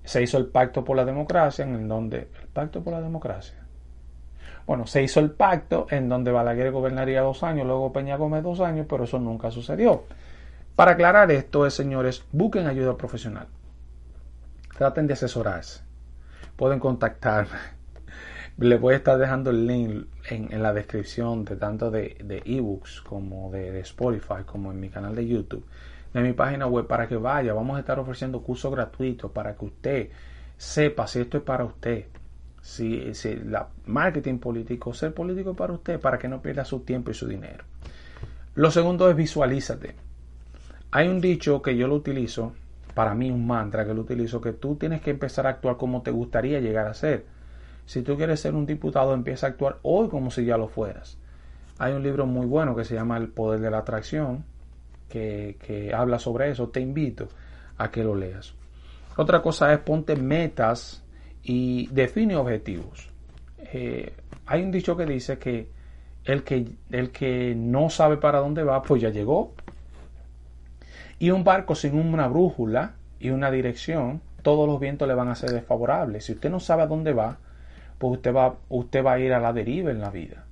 Se 0.02 0.22
hizo 0.22 0.38
el 0.38 0.46
pacto 0.46 0.84
por 0.84 0.96
la 0.96 1.04
democracia, 1.04 1.64
en 1.64 1.88
donde. 1.88 2.28
El 2.40 2.48
pacto 2.52 2.82
por 2.82 2.92
la 2.92 3.00
democracia. 3.00 3.65
Bueno, 4.66 4.86
se 4.86 5.02
hizo 5.02 5.20
el 5.20 5.30
pacto 5.30 5.86
en 5.90 6.08
donde 6.08 6.32
Balaguer 6.32 6.72
gobernaría 6.72 7.22
dos 7.22 7.44
años, 7.44 7.66
luego 7.66 7.92
Peña 7.92 8.16
Gómez 8.16 8.42
dos 8.42 8.60
años, 8.60 8.86
pero 8.88 9.04
eso 9.04 9.20
nunca 9.20 9.52
sucedió. 9.52 10.04
Para 10.74 10.92
aclarar 10.92 11.30
esto, 11.30 11.70
señores, 11.70 12.24
busquen 12.32 12.66
ayuda 12.66 12.96
profesional. 12.96 13.46
Traten 14.76 15.06
de 15.06 15.14
asesorarse. 15.14 15.82
Pueden 16.56 16.80
contactarme. 16.80 17.56
Les 18.58 18.80
voy 18.80 18.94
a 18.94 18.96
estar 18.96 19.16
dejando 19.18 19.50
el 19.50 19.66
link 19.66 20.06
en, 20.28 20.62
la 20.62 20.72
descripción 20.72 21.44
de 21.44 21.56
tanto 21.56 21.90
de, 21.90 22.42
ebooks 22.44 23.02
como 23.02 23.50
de, 23.52 23.78
Spotify, 23.80 24.42
como 24.44 24.72
en 24.72 24.80
mi 24.80 24.88
canal 24.88 25.14
de 25.14 25.26
YouTube, 25.26 25.64
de 26.12 26.20
mi 26.20 26.32
página 26.32 26.66
web 26.66 26.86
para 26.86 27.06
que 27.06 27.16
vaya. 27.16 27.54
Vamos 27.54 27.76
a 27.76 27.80
estar 27.80 27.98
ofreciendo 28.00 28.42
cursos 28.42 28.72
gratuitos 28.72 29.30
para 29.30 29.54
que 29.54 29.64
usted 29.64 30.10
sepa 30.56 31.06
si 31.06 31.20
esto 31.20 31.38
es 31.38 31.44
para 31.44 31.64
usted. 31.64 32.06
Si, 32.66 33.14
si 33.14 33.36
la 33.36 33.68
marketing 33.86 34.38
político, 34.38 34.92
ser 34.92 35.14
político 35.14 35.54
para 35.54 35.72
usted, 35.72 36.00
para 36.00 36.18
que 36.18 36.26
no 36.26 36.42
pierda 36.42 36.64
su 36.64 36.80
tiempo 36.80 37.12
y 37.12 37.14
su 37.14 37.28
dinero. 37.28 37.64
Lo 38.56 38.72
segundo 38.72 39.08
es 39.08 39.14
visualízate. 39.14 39.94
Hay 40.90 41.06
un 41.06 41.20
dicho 41.20 41.62
que 41.62 41.76
yo 41.76 41.86
lo 41.86 41.94
utilizo, 41.94 42.54
para 42.92 43.14
mí 43.14 43.30
un 43.30 43.46
mantra 43.46 43.86
que 43.86 43.94
lo 43.94 44.00
utilizo, 44.00 44.40
que 44.40 44.52
tú 44.52 44.74
tienes 44.74 45.00
que 45.00 45.10
empezar 45.10 45.46
a 45.46 45.50
actuar 45.50 45.76
como 45.76 46.02
te 46.02 46.10
gustaría 46.10 46.58
llegar 46.58 46.88
a 46.88 46.94
ser. 46.94 47.24
Si 47.84 48.02
tú 48.02 48.16
quieres 48.16 48.40
ser 48.40 48.54
un 48.54 48.66
diputado, 48.66 49.14
empieza 49.14 49.46
a 49.46 49.50
actuar 49.50 49.78
hoy 49.82 50.08
como 50.08 50.32
si 50.32 50.44
ya 50.44 50.58
lo 50.58 50.66
fueras. 50.66 51.18
Hay 51.78 51.92
un 51.92 52.02
libro 52.02 52.26
muy 52.26 52.46
bueno 52.46 52.74
que 52.74 52.84
se 52.84 52.94
llama 52.94 53.16
El 53.16 53.28
Poder 53.28 53.60
de 53.60 53.70
la 53.70 53.78
Atracción, 53.78 54.44
que, 55.08 55.92
habla 55.94 56.18
sobre 56.18 56.50
eso. 56.50 56.68
Te 56.68 56.80
invito 56.80 57.28
a 57.78 57.92
que 57.92 58.02
lo 58.02 58.16
leas. 58.16 58.54
Otra 59.16 59.40
cosa 59.40 59.72
es 59.72 59.78
ponte 59.78 60.16
metas 60.16 61.04
y 61.48 61.86
define 61.92 62.34
objetivos. 62.34 63.08
Eh, 63.72 64.12
hay 64.46 64.62
un 64.64 64.72
dicho 64.72 64.96
que 64.96 65.06
dice 65.06 65.38
que 65.38 65.70
el, 66.24 66.42
que 66.42 66.66
el 66.90 67.12
que 67.12 67.54
no 67.56 67.88
sabe 67.88 68.16
para 68.16 68.40
dónde 68.40 68.64
va, 68.64 68.82
pues 68.82 69.00
ya 69.00 69.10
llegó. 69.10 69.54
Y 71.20 71.30
un 71.30 71.44
barco 71.44 71.76
sin 71.76 71.96
una 72.00 72.26
brújula 72.26 72.96
y 73.20 73.30
una 73.30 73.52
dirección, 73.52 74.22
todos 74.42 74.66
los 74.66 74.80
vientos 74.80 75.06
le 75.06 75.14
van 75.14 75.28
a 75.28 75.36
ser 75.36 75.50
desfavorables. 75.50 76.24
Si 76.24 76.32
usted 76.32 76.50
no 76.50 76.58
sabe 76.58 76.82
a 76.82 76.88
dónde 76.88 77.12
va, 77.12 77.38
pues 77.98 78.14
usted 78.14 78.34
va, 78.34 78.56
usted 78.68 79.04
va 79.04 79.12
a 79.12 79.20
ir 79.20 79.32
a 79.32 79.38
la 79.38 79.52
deriva 79.52 79.92
en 79.92 80.00
la 80.00 80.10
vida. 80.10 80.46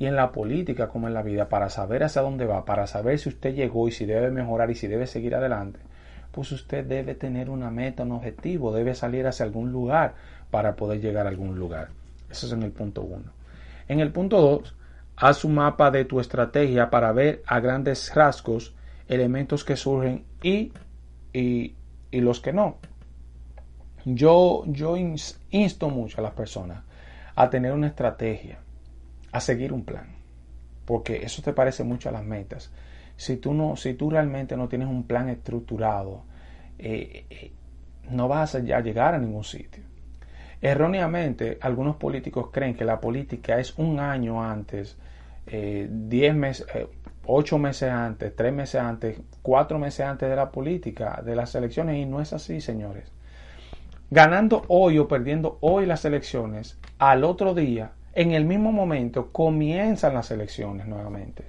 Y 0.00 0.06
en 0.06 0.16
la 0.16 0.32
política 0.32 0.88
como 0.88 1.06
en 1.06 1.14
la 1.14 1.22
vida, 1.22 1.48
para 1.48 1.70
saber 1.70 2.02
hacia 2.02 2.22
dónde 2.22 2.44
va, 2.44 2.64
para 2.64 2.88
saber 2.88 3.20
si 3.20 3.28
usted 3.28 3.54
llegó 3.54 3.86
y 3.86 3.92
si 3.92 4.04
debe 4.04 4.32
mejorar 4.32 4.68
y 4.72 4.74
si 4.74 4.88
debe 4.88 5.06
seguir 5.06 5.36
adelante, 5.36 5.78
pues 6.34 6.50
usted 6.50 6.84
debe 6.84 7.14
tener 7.14 7.48
una 7.48 7.70
meta, 7.70 8.02
un 8.02 8.12
objetivo, 8.12 8.72
debe 8.72 8.94
salir 8.94 9.26
hacia 9.26 9.46
algún 9.46 9.70
lugar 9.70 10.14
para 10.50 10.74
poder 10.74 11.00
llegar 11.00 11.26
a 11.26 11.30
algún 11.30 11.56
lugar. 11.56 11.90
Eso 12.28 12.46
es 12.46 12.52
en 12.52 12.64
el 12.64 12.72
punto 12.72 13.02
uno. 13.02 13.30
En 13.86 14.00
el 14.00 14.10
punto 14.10 14.40
dos, 14.40 14.74
haz 15.16 15.44
un 15.44 15.54
mapa 15.54 15.92
de 15.92 16.04
tu 16.04 16.18
estrategia 16.18 16.90
para 16.90 17.12
ver 17.12 17.42
a 17.46 17.60
grandes 17.60 18.12
rasgos 18.14 18.74
elementos 19.06 19.64
que 19.64 19.76
surgen 19.76 20.24
y, 20.42 20.72
y, 21.32 21.74
los 22.10 22.40
que 22.40 22.52
no. 22.52 22.78
Yo, 24.04 24.64
yo 24.66 24.96
insto 24.96 25.88
mucho 25.88 26.18
a 26.18 26.22
las 26.22 26.32
personas 26.32 26.82
a 27.36 27.48
tener 27.48 27.72
una 27.72 27.88
estrategia, 27.88 28.58
a 29.30 29.40
seguir 29.40 29.72
un 29.72 29.84
plan, 29.84 30.08
porque 30.84 31.24
eso 31.24 31.42
te 31.42 31.52
parece 31.52 31.84
mucho 31.84 32.08
a 32.08 32.12
las 32.12 32.24
metas. 32.24 32.70
Si 33.16 33.36
tú, 33.36 33.54
no, 33.54 33.76
si 33.76 33.94
tú 33.94 34.10
realmente 34.10 34.56
no 34.56 34.68
tienes 34.68 34.88
un 34.88 35.04
plan 35.04 35.28
estructurado, 35.28 36.24
eh, 36.78 37.26
eh, 37.30 37.52
no 38.10 38.28
vas 38.28 38.54
a 38.54 38.60
llegar 38.60 39.14
a 39.14 39.18
ningún 39.18 39.44
sitio. 39.44 39.84
Erróneamente, 40.60 41.58
algunos 41.60 41.96
políticos 41.96 42.48
creen 42.52 42.74
que 42.74 42.84
la 42.84 43.00
política 43.00 43.58
es 43.58 43.78
un 43.78 44.00
año 44.00 44.42
antes, 44.42 44.96
eh, 45.46 45.88
diez 45.90 46.34
meses, 46.34 46.66
ocho 47.26 47.58
meses 47.58 47.90
antes, 47.90 48.34
tres 48.34 48.52
meses 48.52 48.80
antes, 48.80 49.20
cuatro 49.42 49.78
meses 49.78 50.06
antes 50.06 50.28
de 50.28 50.36
la 50.36 50.50
política, 50.50 51.22
de 51.24 51.36
las 51.36 51.54
elecciones, 51.54 51.96
y 51.96 52.06
no 52.06 52.20
es 52.20 52.32
así, 52.32 52.60
señores. 52.60 53.12
Ganando 54.10 54.62
hoy 54.68 54.98
o 54.98 55.08
perdiendo 55.08 55.58
hoy 55.60 55.86
las 55.86 56.04
elecciones, 56.04 56.78
al 56.98 57.24
otro 57.24 57.54
día, 57.54 57.92
en 58.12 58.32
el 58.32 58.44
mismo 58.44 58.70
momento, 58.72 59.32
comienzan 59.32 60.14
las 60.14 60.30
elecciones 60.30 60.86
nuevamente, 60.86 61.44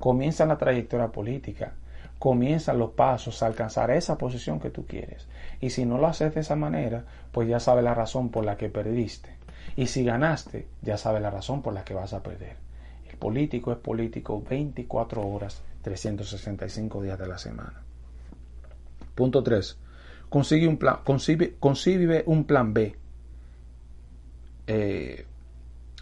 comienza 0.00 0.44
la 0.46 0.58
trayectoria 0.58 1.12
política, 1.12 1.74
comienzan 2.18 2.80
los 2.80 2.90
pasos 2.90 3.40
a 3.40 3.46
alcanzar 3.46 3.92
esa 3.92 4.18
posición 4.18 4.58
que 4.58 4.70
tú 4.70 4.84
quieres. 4.84 5.28
Y 5.60 5.70
si 5.70 5.84
no 5.84 5.98
lo 5.98 6.08
haces 6.08 6.34
de 6.34 6.40
esa 6.40 6.56
manera, 6.56 7.04
pues 7.30 7.48
ya 7.48 7.60
sabes 7.60 7.84
la 7.84 7.94
razón 7.94 8.30
por 8.30 8.44
la 8.44 8.56
que 8.56 8.68
perdiste. 8.68 9.30
Y 9.76 9.86
si 9.86 10.02
ganaste, 10.02 10.66
ya 10.82 10.96
sabes 10.96 11.22
la 11.22 11.30
razón 11.30 11.62
por 11.62 11.72
la 11.72 11.84
que 11.84 11.94
vas 11.94 12.12
a 12.12 12.24
perder 12.24 12.56
político 13.20 13.70
es 13.70 13.78
político 13.78 14.42
24 14.42 15.20
horas, 15.20 15.62
365 15.82 17.02
días 17.02 17.18
de 17.18 17.28
la 17.28 17.38
semana. 17.38 17.84
Punto 19.14 19.44
3. 19.44 19.78
Consigue 20.28 20.66
un 20.66 20.78
plan, 20.78 20.98
concibe, 21.04 22.24
un 22.26 22.44
plan 22.44 22.72
B 22.72 22.96
eh, 24.66 25.26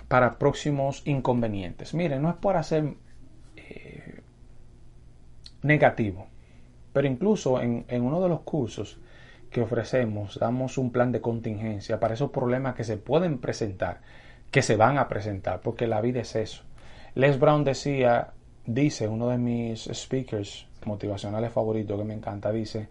para 0.07 0.39
próximos 0.39 1.03
inconvenientes. 1.07 1.93
Miren, 1.93 2.23
no 2.23 2.31
es 2.31 2.37
por 2.37 2.57
hacer 2.57 2.95
negativo, 5.63 6.27
pero 6.93 7.07
incluso 7.07 7.61
en, 7.61 7.85
en 7.89 8.03
uno 8.03 8.21
de 8.21 8.29
los 8.29 8.41
cursos 8.41 8.99
que 9.51 9.63
ofrecemos 9.63 10.39
damos 10.39 10.79
un 10.79 10.91
plan 10.91 11.13
de 11.13 11.21
contingencia 11.21 11.99
para 11.99 12.15
esos 12.15 12.31
problemas 12.31 12.75
que 12.75 12.85
se 12.85 12.97
pueden 12.97 13.39
presentar, 13.39 14.01
que 14.51 14.63
se 14.63 14.77
van 14.77 14.99
a 14.99 15.09
presentar, 15.09 15.61
porque 15.61 15.87
la 15.87 16.01
vida 16.01 16.21
es 16.21 16.37
eso. 16.37 16.65
Les 17.15 17.39
Brown 17.39 17.65
decía, 17.65 18.33
dice, 18.67 19.09
uno 19.09 19.29
de 19.29 19.39
mis 19.39 19.89
speakers 19.93 20.67
motivacionales 20.85 21.53
favoritos 21.53 21.99
que 21.99 22.05
me 22.05 22.15
encanta, 22.15 22.53
dice, 22.53 22.89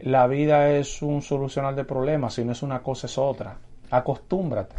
la 0.00 0.26
vida 0.26 0.70
es 0.70 1.02
un 1.02 1.22
solucionar 1.22 1.74
de 1.74 1.84
problemas, 1.84 2.34
si 2.34 2.44
no 2.44 2.52
es 2.52 2.62
una 2.62 2.82
cosa 2.82 3.06
es 3.06 3.18
otra. 3.18 3.58
Acostúmbrate 3.90 4.76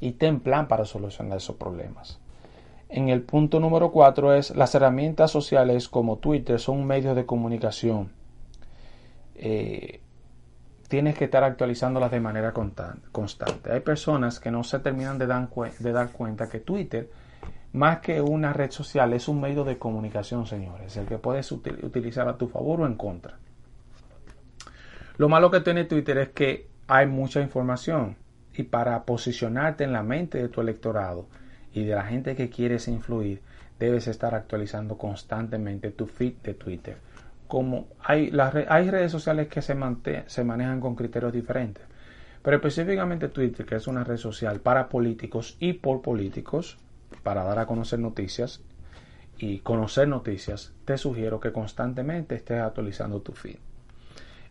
y 0.00 0.12
ten 0.12 0.40
plan 0.40 0.68
para 0.68 0.84
solucionar 0.84 1.38
esos 1.38 1.56
problemas. 1.56 2.20
En 2.90 3.08
el 3.08 3.22
punto 3.22 3.60
número 3.60 3.92
cuatro 3.92 4.34
es 4.34 4.54
las 4.56 4.74
herramientas 4.74 5.30
sociales 5.30 5.88
como 5.88 6.18
Twitter 6.18 6.58
son 6.58 6.84
medios 6.84 7.14
de 7.14 7.24
comunicación. 7.24 8.10
Eh, 9.36 10.00
tienes 10.88 11.16
que 11.16 11.26
estar 11.26 11.44
actualizándolas 11.44 12.10
de 12.10 12.20
manera 12.20 12.52
constante. 12.52 13.72
Hay 13.72 13.80
personas 13.80 14.40
que 14.40 14.50
no 14.50 14.64
se 14.64 14.80
terminan 14.80 15.18
de 15.18 15.26
dar 15.26 16.10
cuenta 16.10 16.48
que 16.48 16.58
Twitter 16.58 17.08
más 17.72 18.00
que 18.00 18.20
una 18.20 18.52
red 18.52 18.70
social, 18.70 19.12
es 19.12 19.28
un 19.28 19.40
medio 19.40 19.64
de 19.64 19.78
comunicación, 19.78 20.46
señores, 20.46 20.96
el 20.96 21.06
que 21.06 21.18
puedes 21.18 21.52
utilizar 21.52 22.28
a 22.28 22.36
tu 22.36 22.48
favor 22.48 22.80
o 22.80 22.86
en 22.86 22.96
contra. 22.96 23.38
Lo 25.16 25.28
malo 25.28 25.50
que 25.50 25.60
tiene 25.60 25.84
Twitter 25.84 26.18
es 26.18 26.28
que 26.30 26.68
hay 26.88 27.06
mucha 27.06 27.40
información 27.40 28.16
y 28.54 28.64
para 28.64 29.04
posicionarte 29.04 29.84
en 29.84 29.92
la 29.92 30.02
mente 30.02 30.38
de 30.38 30.48
tu 30.48 30.60
electorado 30.60 31.26
y 31.72 31.84
de 31.84 31.94
la 31.94 32.04
gente 32.04 32.36
que 32.36 32.50
quieres 32.50 32.88
influir, 32.88 33.40
debes 33.78 34.08
estar 34.08 34.34
actualizando 34.34 34.98
constantemente 34.98 35.90
tu 35.90 36.06
feed 36.06 36.34
de 36.42 36.54
Twitter. 36.54 36.96
Como 37.48 37.88
hay, 38.00 38.30
las, 38.30 38.54
hay 38.54 38.90
redes 38.90 39.10
sociales 39.10 39.48
que 39.48 39.62
se, 39.62 39.74
se 40.26 40.44
manejan 40.44 40.80
con 40.80 40.94
criterios 40.94 41.32
diferentes, 41.32 41.84
pero 42.42 42.56
específicamente 42.56 43.28
Twitter, 43.28 43.66
que 43.66 43.76
es 43.76 43.86
una 43.86 44.04
red 44.04 44.16
social 44.16 44.60
para 44.60 44.88
políticos 44.88 45.56
y 45.60 45.74
por 45.74 46.02
políticos, 46.02 46.78
para 47.22 47.42
dar 47.44 47.58
a 47.58 47.66
conocer 47.66 47.98
noticias 47.98 48.60
y 49.38 49.58
conocer 49.58 50.08
noticias, 50.08 50.72
te 50.84 50.96
sugiero 50.98 51.40
que 51.40 51.52
constantemente 51.52 52.34
estés 52.34 52.60
actualizando 52.60 53.20
tu 53.20 53.32
feed. 53.32 53.56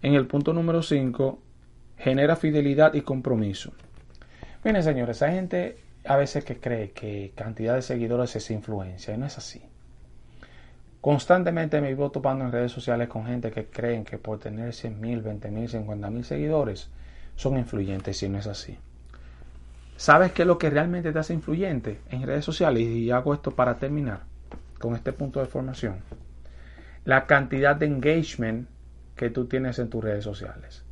En 0.01 0.13
el 0.13 0.27
punto 0.27 0.53
número 0.53 0.81
5, 0.81 1.39
genera 1.97 2.35
fidelidad 2.35 2.93
y 2.93 3.01
compromiso. 3.01 3.73
Miren, 4.63 4.83
señores, 4.83 5.21
hay 5.21 5.35
gente 5.35 5.77
a 6.06 6.15
veces 6.15 6.44
que 6.44 6.60
cree 6.60 6.91
que 6.91 7.34
cantidad 7.36 7.75
de 7.75 7.82
seguidores 7.82 8.36
es 8.36 8.51
influencia 8.51 9.13
y 9.13 9.18
no 9.18 9.25
es 9.25 9.38
así. 9.38 9.62
Constantemente 11.01 11.79
me 11.79 11.89
vivo 11.89 12.12
topando 12.12 12.46
en 12.46 12.51
redes 12.51 12.72
sociales 12.72 13.08
con 13.08 13.25
gente 13.25 13.51
que 13.51 13.68
creen 13.68 14.03
que 14.03 14.18
por 14.18 14.39
tener 14.39 14.74
100 14.74 15.00
mil, 15.00 15.22
20 15.22 15.50
mil, 15.51 15.70
50 15.70 16.10
mil 16.10 16.25
seguidores 16.25 16.89
son 17.36 17.58
influyentes 17.58 18.22
y 18.22 18.29
no 18.29 18.38
es 18.38 18.48
así. 18.48 18.77
¿Sabes 19.96 20.32
qué 20.32 20.44
es 20.44 20.48
lo 20.48 20.58
que 20.58 20.70
realmente 20.70 21.12
te 21.12 21.20
hace 21.20 21.34
influyente 21.34 22.00
en 22.10 22.24
redes 22.24 22.44
sociales? 22.46 22.84
Y 22.84 23.12
hago 23.12 23.34
esto 23.34 23.51
para 23.51 23.77
terminar 23.77 24.24
con 24.79 24.96
este 24.96 25.13
punto 25.13 25.39
de 25.39 25.46
formación. 25.46 26.01
La 27.06 27.27
cantidad 27.27 27.75
de 27.75 27.86
engagement 27.86 28.68
que 29.15 29.29
tú 29.29 29.46
tienes 29.46 29.79
en 29.79 29.89
tus 29.89 30.03
redes 30.03 30.24
sociales. 30.24 30.84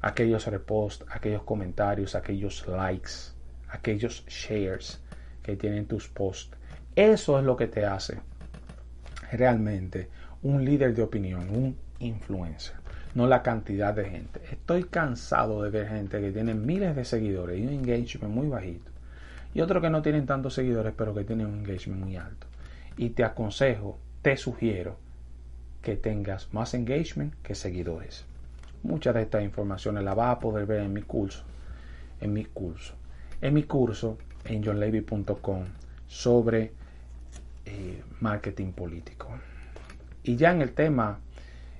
Aquellos 0.00 0.46
reposts, 0.46 1.04
aquellos 1.10 1.42
comentarios, 1.42 2.14
aquellos 2.14 2.66
likes, 2.66 3.37
aquellos 3.70 4.24
shares 4.26 5.00
que 5.42 5.56
tienen 5.56 5.86
tus 5.86 6.08
posts. 6.08 6.56
Eso 6.94 7.38
es 7.38 7.44
lo 7.44 7.56
que 7.56 7.68
te 7.68 7.84
hace 7.84 8.18
realmente 9.32 10.08
un 10.42 10.64
líder 10.64 10.94
de 10.94 11.02
opinión, 11.02 11.48
un 11.50 11.76
influencer, 11.98 12.76
no 13.14 13.26
la 13.26 13.42
cantidad 13.42 13.94
de 13.94 14.08
gente. 14.08 14.40
Estoy 14.50 14.84
cansado 14.84 15.62
de 15.62 15.70
ver 15.70 15.88
gente 15.88 16.20
que 16.20 16.32
tiene 16.32 16.54
miles 16.54 16.94
de 16.96 17.04
seguidores 17.04 17.58
y 17.58 17.66
un 17.66 17.72
engagement 17.72 18.34
muy 18.34 18.48
bajito. 18.48 18.90
Y 19.54 19.60
otros 19.60 19.82
que 19.82 19.90
no 19.90 20.02
tienen 20.02 20.26
tantos 20.26 20.54
seguidores 20.54 20.92
pero 20.96 21.14
que 21.14 21.24
tienen 21.24 21.46
un 21.46 21.58
engagement 21.60 22.02
muy 22.02 22.16
alto. 22.16 22.46
Y 22.96 23.10
te 23.10 23.24
aconsejo, 23.24 23.98
te 24.22 24.36
sugiero 24.36 24.96
que 25.82 25.96
tengas 25.96 26.52
más 26.52 26.74
engagement 26.74 27.34
que 27.42 27.54
seguidores. 27.54 28.24
Muchas 28.82 29.14
de 29.14 29.22
estas 29.22 29.42
informaciones 29.42 30.04
las 30.04 30.14
vas 30.14 30.36
a 30.36 30.40
poder 30.40 30.66
ver 30.66 30.82
en 30.82 30.92
mi 30.92 31.02
curso. 31.02 31.42
En 32.20 32.32
mi 32.32 32.44
curso. 32.44 32.97
En 33.40 33.54
mi 33.54 33.62
curso 33.64 34.18
en 34.44 34.64
johnlevy.com 34.64 35.64
sobre 36.06 36.72
eh, 37.66 38.02
marketing 38.20 38.72
político. 38.72 39.28
Y 40.22 40.36
ya 40.36 40.50
en 40.52 40.62
el 40.62 40.72
tema 40.72 41.18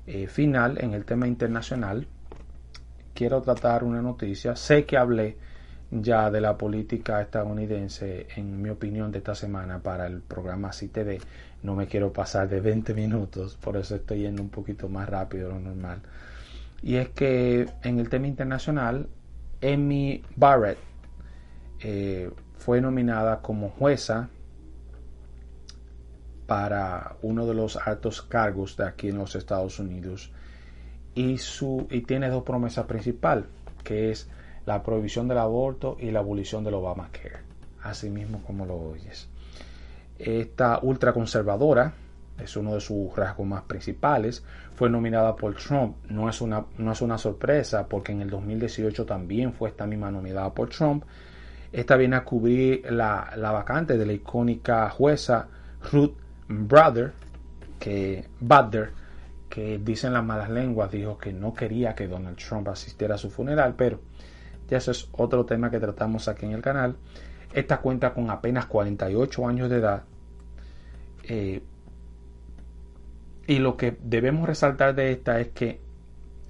eh, 0.06 0.26
final, 0.26 0.78
en 0.80 0.94
el 0.94 1.04
tema 1.04 1.26
internacional, 1.26 2.06
quiero 3.14 3.42
tratar 3.42 3.84
una 3.84 4.00
noticia. 4.00 4.54
Sé 4.54 4.84
que 4.84 4.96
hablé 4.96 5.36
ya 5.90 6.30
de 6.30 6.40
la 6.40 6.56
política 6.56 7.20
estadounidense, 7.20 8.26
en 8.36 8.60
mi 8.62 8.68
opinión, 8.68 9.10
de 9.10 9.18
esta 9.18 9.34
semana 9.34 9.80
para 9.80 10.06
el 10.06 10.20
programa 10.20 10.70
CTV. 10.70 11.18
No 11.62 11.74
me 11.74 11.86
quiero 11.86 12.12
pasar 12.12 12.48
de 12.48 12.60
20 12.60 12.94
minutos, 12.94 13.56
por 13.56 13.76
eso 13.76 13.96
estoy 13.96 14.20
yendo 14.20 14.42
un 14.42 14.50
poquito 14.50 14.88
más 14.88 15.08
rápido 15.08 15.48
de 15.48 15.54
lo 15.54 15.60
normal. 15.60 16.00
Y 16.82 16.96
es 16.96 17.08
que 17.08 17.66
en 17.82 17.98
el 17.98 18.08
tema 18.08 18.28
internacional, 18.28 19.08
Emmy 19.60 20.22
Barrett 20.36 20.87
eh, 21.80 22.30
fue 22.56 22.80
nominada 22.80 23.40
como 23.40 23.70
jueza 23.70 24.28
para 26.46 27.16
uno 27.22 27.46
de 27.46 27.54
los 27.54 27.76
altos 27.76 28.22
cargos 28.22 28.76
de 28.76 28.86
aquí 28.86 29.08
en 29.08 29.18
los 29.18 29.34
Estados 29.36 29.78
Unidos 29.78 30.32
y, 31.14 31.38
su, 31.38 31.86
y 31.90 32.02
tiene 32.02 32.30
dos 32.30 32.42
promesas 32.42 32.86
principales, 32.86 33.44
que 33.84 34.10
es 34.10 34.28
la 34.66 34.82
prohibición 34.82 35.28
del 35.28 35.38
aborto 35.38 35.96
y 36.00 36.10
la 36.10 36.20
abolición 36.20 36.64
del 36.64 36.74
Obamacare, 36.74 37.40
así 37.82 38.08
mismo 38.08 38.42
como 38.46 38.64
lo 38.66 38.76
oyes. 38.76 39.28
Esta 40.18 40.80
ultraconservadora 40.82 41.92
es 42.38 42.56
uno 42.56 42.74
de 42.74 42.80
sus 42.80 43.14
rasgos 43.14 43.46
más 43.46 43.62
principales, 43.62 44.44
fue 44.74 44.88
nominada 44.88 45.34
por 45.34 45.54
Trump, 45.54 45.96
no 46.08 46.28
es 46.28 46.40
una, 46.40 46.64
no 46.78 46.92
es 46.92 47.02
una 47.02 47.18
sorpresa 47.18 47.88
porque 47.88 48.12
en 48.12 48.22
el 48.22 48.30
2018 48.30 49.04
también 49.04 49.52
fue 49.52 49.70
esta 49.70 49.86
misma 49.86 50.10
nominada 50.10 50.54
por 50.54 50.68
Trump. 50.68 51.04
Esta 51.72 51.96
viene 51.96 52.16
a 52.16 52.24
cubrir 52.24 52.90
la, 52.90 53.32
la 53.36 53.52
vacante 53.52 53.98
de 53.98 54.06
la 54.06 54.12
icónica 54.12 54.88
jueza 54.90 55.48
Ruth 55.92 56.14
Brother, 56.48 57.12
que 57.78 58.26
Butler, 58.40 58.90
que 59.48 59.78
dicen 59.78 60.12
las 60.12 60.24
malas 60.24 60.50
lenguas, 60.50 60.90
dijo 60.90 61.18
que 61.18 61.32
no 61.32 61.54
quería 61.54 61.94
que 61.94 62.08
Donald 62.08 62.36
Trump 62.36 62.68
asistiera 62.68 63.14
a 63.14 63.18
su 63.18 63.30
funeral, 63.30 63.74
pero 63.76 64.00
ya 64.68 64.78
eso 64.78 64.90
es 64.90 65.08
otro 65.12 65.44
tema 65.44 65.70
que 65.70 65.80
tratamos 65.80 66.28
aquí 66.28 66.46
en 66.46 66.52
el 66.52 66.62
canal. 66.62 66.96
Esta 67.52 67.78
cuenta 67.78 68.12
con 68.12 68.30
apenas 68.30 68.66
48 68.66 69.48
años 69.48 69.70
de 69.70 69.76
edad. 69.76 70.04
Eh, 71.24 71.62
y 73.46 73.58
lo 73.58 73.76
que 73.76 73.96
debemos 74.02 74.46
resaltar 74.46 74.94
de 74.94 75.12
esta 75.12 75.40
es 75.40 75.48
que 75.48 75.80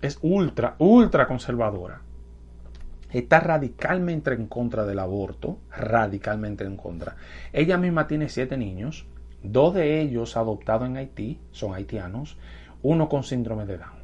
es 0.03 0.19
ultra, 0.23 0.75
ultra 0.79 1.27
conservadora. 1.29 2.01
Está 3.11 3.41
radicalmente 3.41 4.33
en 4.33 4.47
contra 4.47 4.85
del 4.85 4.99
aborto, 4.99 5.59
radicalmente 5.71 6.65
en 6.65 6.77
contra. 6.77 7.17
Ella 7.53 7.79
misma 7.79 8.07
tiene 8.07 8.29
siete 8.29 8.57
niños, 8.57 9.07
Dos 9.43 9.75
de 9.75 10.01
ellos 10.01 10.37
adoptados 10.37 10.89
en 10.89 10.97
Haití 10.97 11.39
son 11.53 11.73
haitianos, 11.73 12.37
uno 12.83 13.09
con 13.09 13.23
síndrome 13.23 13.67
de 13.67 13.79
Down. 13.79 13.99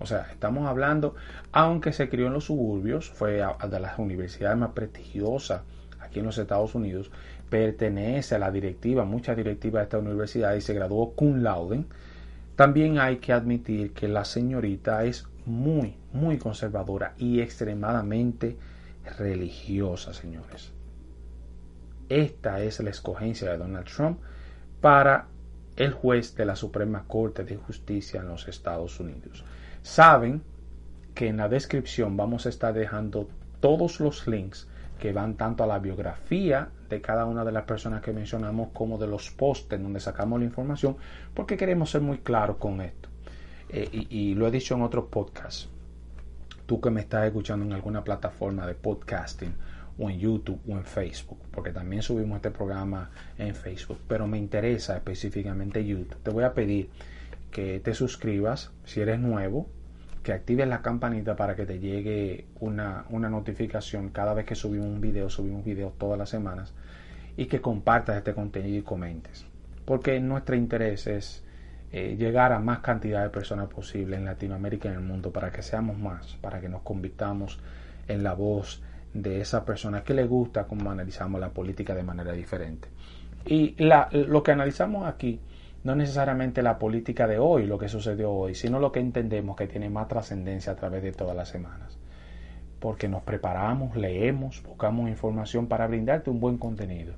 O 0.00 0.06
sea, 0.06 0.26
estamos 0.32 0.66
hablando, 0.66 1.14
aunque 1.52 1.92
se 1.92 2.08
crió 2.08 2.26
en 2.26 2.32
los 2.32 2.46
suburbios, 2.46 3.08
fue 3.08 3.34
de 3.34 3.80
las 3.80 3.98
universidades 3.98 4.58
más 4.58 4.70
prestigiosas 4.70 5.62
aquí 6.00 6.18
en 6.18 6.26
los 6.26 6.38
Estados 6.38 6.74
Unidos, 6.74 7.12
pertenece 7.48 8.34
a 8.34 8.40
la 8.40 8.50
directiva, 8.50 9.04
mucha 9.04 9.34
directiva 9.34 9.78
de 9.78 9.84
esta 9.84 9.98
universidad 9.98 10.54
y 10.54 10.60
se 10.60 10.74
graduó 10.74 11.12
cum 11.12 11.42
laude. 11.42 11.84
También 12.56 12.98
hay 12.98 13.18
que 13.18 13.32
admitir 13.32 13.92
que 13.92 14.08
la 14.08 14.24
señorita 14.24 15.04
es 15.04 15.28
muy, 15.46 15.96
muy 16.12 16.38
conservadora 16.38 17.14
y 17.18 17.40
extremadamente 17.40 18.56
religiosa, 19.18 20.12
señores. 20.12 20.72
Esta 22.08 22.60
es 22.60 22.80
la 22.80 22.90
escogencia 22.90 23.50
de 23.50 23.58
Donald 23.58 23.86
Trump 23.86 24.18
para 24.80 25.28
el 25.76 25.92
juez 25.92 26.34
de 26.34 26.44
la 26.44 26.56
Suprema 26.56 27.04
Corte 27.06 27.44
de 27.44 27.56
Justicia 27.56 28.20
en 28.20 28.28
los 28.28 28.48
Estados 28.48 28.98
Unidos. 29.00 29.44
Saben 29.82 30.42
que 31.14 31.28
en 31.28 31.36
la 31.36 31.48
descripción 31.48 32.16
vamos 32.16 32.46
a 32.46 32.48
estar 32.48 32.74
dejando 32.74 33.28
todos 33.60 34.00
los 34.00 34.26
links 34.26 34.68
que 34.98 35.12
van 35.12 35.36
tanto 35.36 35.64
a 35.64 35.66
la 35.66 35.78
biografía 35.78 36.68
de 36.88 37.00
cada 37.00 37.24
una 37.26 37.44
de 37.44 37.52
las 37.52 37.64
personas 37.64 38.02
que 38.02 38.12
mencionamos 38.12 38.70
como 38.72 38.98
de 38.98 39.06
los 39.06 39.30
posts 39.30 39.72
en 39.72 39.84
donde 39.84 40.00
sacamos 40.00 40.38
la 40.38 40.46
información 40.46 40.96
porque 41.34 41.56
queremos 41.56 41.90
ser 41.90 42.00
muy 42.00 42.18
claros 42.18 42.56
con 42.56 42.80
esto. 42.80 43.09
Eh, 43.72 43.88
y, 43.92 44.18
y, 44.18 44.34
lo 44.34 44.46
he 44.46 44.50
dicho 44.50 44.74
en 44.74 44.82
otros 44.82 45.06
podcasts. 45.06 45.68
Tú 46.66 46.80
que 46.80 46.90
me 46.90 47.00
estás 47.00 47.26
escuchando 47.26 47.64
en 47.64 47.72
alguna 47.72 48.02
plataforma 48.04 48.66
de 48.66 48.74
podcasting 48.74 49.54
o 49.98 50.08
en 50.08 50.18
YouTube 50.18 50.60
o 50.68 50.72
en 50.72 50.84
Facebook, 50.84 51.38
porque 51.50 51.72
también 51.72 52.02
subimos 52.02 52.36
este 52.36 52.50
programa 52.50 53.10
en 53.38 53.54
Facebook, 53.54 53.98
pero 54.08 54.26
me 54.26 54.38
interesa 54.38 54.96
específicamente 54.96 55.84
YouTube. 55.84 56.16
Te 56.22 56.30
voy 56.30 56.44
a 56.44 56.54
pedir 56.54 56.88
que 57.50 57.80
te 57.80 57.94
suscribas 57.94 58.70
si 58.84 59.00
eres 59.00 59.18
nuevo, 59.20 59.68
que 60.22 60.32
actives 60.32 60.68
la 60.68 60.82
campanita 60.82 61.36
para 61.36 61.56
que 61.56 61.66
te 61.66 61.78
llegue 61.78 62.46
una, 62.60 63.04
notificación 63.10 64.10
cada 64.10 64.34
vez 64.34 64.46
que 64.46 64.54
subimos 64.54 64.88
un 64.88 65.00
video, 65.00 65.28
subimos 65.28 65.64
videos 65.64 65.96
todas 65.98 66.18
las 66.18 66.30
semanas, 66.30 66.72
y 67.36 67.46
que 67.46 67.60
compartas 67.60 68.16
este 68.16 68.34
contenido 68.34 68.78
y 68.78 68.82
comentes, 68.82 69.44
porque 69.84 70.18
nuestro 70.20 70.56
interés 70.56 71.06
es 71.06 71.44
eh, 71.92 72.16
llegar 72.16 72.52
a 72.52 72.60
más 72.60 72.80
cantidad 72.80 73.22
de 73.22 73.30
personas 73.30 73.68
posible 73.68 74.16
en 74.16 74.24
Latinoamérica 74.24 74.88
y 74.88 74.92
en 74.92 74.98
el 74.98 75.04
mundo 75.04 75.32
para 75.32 75.50
que 75.50 75.62
seamos 75.62 75.98
más, 75.98 76.36
para 76.40 76.60
que 76.60 76.68
nos 76.68 76.82
convirtamos 76.82 77.58
en 78.06 78.22
la 78.22 78.34
voz 78.34 78.82
de 79.12 79.40
esa 79.40 79.64
persona 79.64 80.04
que 80.04 80.14
le 80.14 80.24
gusta 80.24 80.64
cómo 80.64 80.90
analizamos 80.90 81.40
la 81.40 81.50
política 81.50 81.94
de 81.94 82.02
manera 82.02 82.32
diferente. 82.32 82.88
Y 83.46 83.74
lo 83.78 84.42
que 84.42 84.52
analizamos 84.52 85.06
aquí 85.06 85.40
no 85.82 85.94
necesariamente 85.94 86.62
la 86.62 86.78
política 86.78 87.26
de 87.26 87.38
hoy, 87.38 87.66
lo 87.66 87.78
que 87.78 87.88
sucedió 87.88 88.30
hoy, 88.30 88.54
sino 88.54 88.78
lo 88.78 88.92
que 88.92 89.00
entendemos 89.00 89.56
que 89.56 89.66
tiene 89.66 89.88
más 89.88 90.08
trascendencia 90.08 90.72
a 90.72 90.76
través 90.76 91.02
de 91.02 91.12
todas 91.12 91.34
las 91.34 91.48
semanas. 91.48 91.98
Porque 92.78 93.08
nos 93.08 93.22
preparamos, 93.22 93.96
leemos, 93.96 94.62
buscamos 94.62 95.08
información 95.08 95.66
para 95.66 95.86
brindarte 95.86 96.30
un 96.30 96.40
buen 96.40 96.58
contenido. 96.58 97.14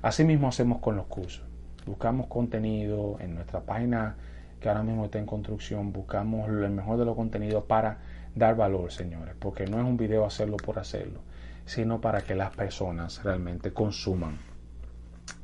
Asimismo 0.00 0.48
hacemos 0.48 0.80
con 0.80 0.96
los 0.96 1.06
cursos. 1.06 1.44
Buscamos 1.86 2.26
contenido 2.26 3.16
en 3.20 3.34
nuestra 3.34 3.60
página 3.60 4.16
que 4.60 4.68
ahora 4.68 4.82
mismo 4.82 5.04
está 5.04 5.18
en 5.18 5.26
construcción, 5.26 5.92
buscamos 5.92 6.48
el 6.48 6.70
mejor 6.70 6.98
de 6.98 7.04
los 7.04 7.16
contenidos 7.16 7.64
para 7.64 7.98
dar 8.34 8.56
valor, 8.56 8.90
señores, 8.90 9.34
porque 9.38 9.66
no 9.66 9.78
es 9.78 9.84
un 9.84 9.96
video 9.96 10.24
hacerlo 10.24 10.56
por 10.56 10.78
hacerlo 10.78 11.20
sino 11.66 12.00
para 12.00 12.22
que 12.22 12.34
las 12.34 12.54
personas 12.54 13.22
realmente 13.22 13.72
consuman 13.72 14.38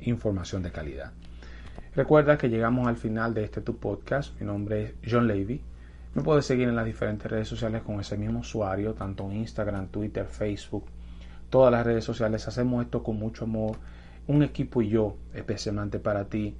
información 0.01 0.63
de 0.63 0.71
calidad. 0.71 1.11
Recuerda 1.95 2.37
que 2.37 2.49
llegamos 2.49 2.87
al 2.87 2.97
final 2.97 3.33
de 3.33 3.43
este 3.43 3.61
tu 3.61 3.77
podcast. 3.77 4.39
Mi 4.39 4.45
nombre 4.45 4.83
es 4.83 4.93
John 5.11 5.27
Levy. 5.27 5.61
Me 6.13 6.23
puedes 6.23 6.45
seguir 6.45 6.67
en 6.67 6.75
las 6.75 6.85
diferentes 6.85 7.29
redes 7.29 7.47
sociales 7.47 7.81
con 7.83 7.99
ese 7.99 8.17
mismo 8.17 8.39
usuario, 8.39 8.93
tanto 8.93 9.25
en 9.25 9.37
Instagram, 9.37 9.87
Twitter, 9.87 10.25
Facebook, 10.25 10.85
todas 11.49 11.71
las 11.71 11.85
redes 11.85 12.03
sociales. 12.03 12.47
Hacemos 12.47 12.83
esto 12.83 13.03
con 13.03 13.17
mucho 13.17 13.45
amor, 13.45 13.77
un 14.31 14.43
equipo 14.43 14.81
y 14.81 14.89
yo, 14.89 15.17
especialmente 15.33 15.99
para 15.99 16.25
ti, 16.25 16.55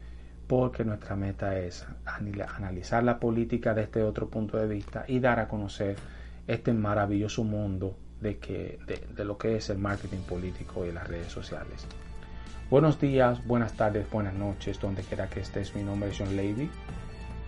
porque 0.46 0.84
nuestra 0.84 1.16
meta 1.16 1.58
es 1.58 1.86
analizar 2.06 3.04
la 3.04 3.20
política 3.20 3.74
desde 3.74 4.04
otro 4.04 4.30
punto 4.30 4.58
de 4.58 4.68
vista 4.68 5.06
y 5.08 5.20
dar 5.20 5.40
a 5.40 5.48
conocer 5.48 5.96
este 6.48 6.74
maravilloso 6.74 7.44
mundo 7.46 7.96
de, 8.20 8.38
que, 8.38 8.78
de, 9.16 9.26
lo 9.26 9.38
que 9.38 9.56
es 9.56 9.70
el 9.70 9.78
marketing 9.78 10.20
político 10.28 10.86
y 10.86 10.92
las 10.92 11.08
redes 11.08 11.32
sociales. 11.32 11.88
Buenos 12.70 13.00
días, 13.00 13.46
buenas 13.48 13.74
tardes, 13.74 14.10
buenas 14.12 14.34
noches, 14.34 14.80
donde 14.80 15.04
quiera 15.04 15.30
que 15.30 15.40
estés. 15.40 15.74
Mi 15.74 15.84
nombre 15.84 16.10
es 16.10 16.18
John 16.18 16.36
Lady. 16.36 16.70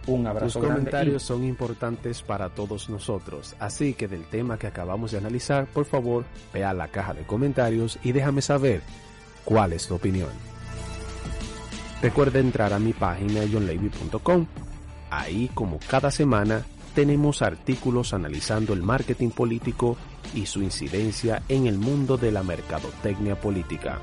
Un 0.07 0.27
abrazo 0.27 0.59
Tus 0.59 0.69
comentarios 0.69 1.23
y- 1.23 1.25
son 1.25 1.43
importantes 1.43 2.21
para 2.21 2.49
todos 2.49 2.89
nosotros, 2.89 3.55
así 3.59 3.93
que 3.93 4.07
del 4.07 4.25
tema 4.25 4.57
que 4.57 4.67
acabamos 4.67 5.11
de 5.11 5.17
analizar, 5.17 5.65
por 5.65 5.85
favor, 5.85 6.23
ve 6.53 6.63
a 6.63 6.73
la 6.73 6.87
caja 6.87 7.13
de 7.13 7.23
comentarios 7.23 7.99
y 8.03 8.11
déjame 8.11 8.41
saber 8.41 8.81
cuál 9.45 9.73
es 9.73 9.87
tu 9.87 9.95
opinión. 9.95 10.29
Recuerda 12.01 12.39
entrar 12.39 12.73
a 12.73 12.79
mi 12.79 12.91
página 12.93 13.41
johnlevy.com. 13.49 14.45
Ahí, 15.09 15.49
como 15.53 15.79
cada 15.87 16.11
semana, 16.11 16.65
tenemos 16.93 17.41
artículos 17.41 18.13
analizando 18.13 18.73
el 18.73 18.81
marketing 18.81 19.29
político 19.29 19.97
y 20.33 20.45
su 20.45 20.61
incidencia 20.61 21.43
en 21.47 21.67
el 21.67 21.77
mundo 21.77 22.17
de 22.17 22.31
la 22.31 22.43
mercadotecnia 22.43 23.39
política. 23.39 23.99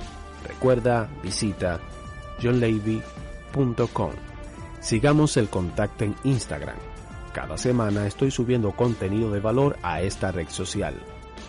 Recuerda, 0.47 1.09
visita 1.23 1.81
johnlevy.com. 2.43 4.13
Sigamos 4.81 5.37
el 5.37 5.49
contacto 5.49 6.05
en 6.05 6.15
Instagram. 6.25 6.77
Cada 7.35 7.59
semana 7.59 8.07
estoy 8.07 8.31
subiendo 8.31 8.73
contenido 8.73 9.31
de 9.31 9.41
valor 9.41 9.77
a 9.83 10.01
esta 10.01 10.33
red 10.33 10.49
social 10.49 10.95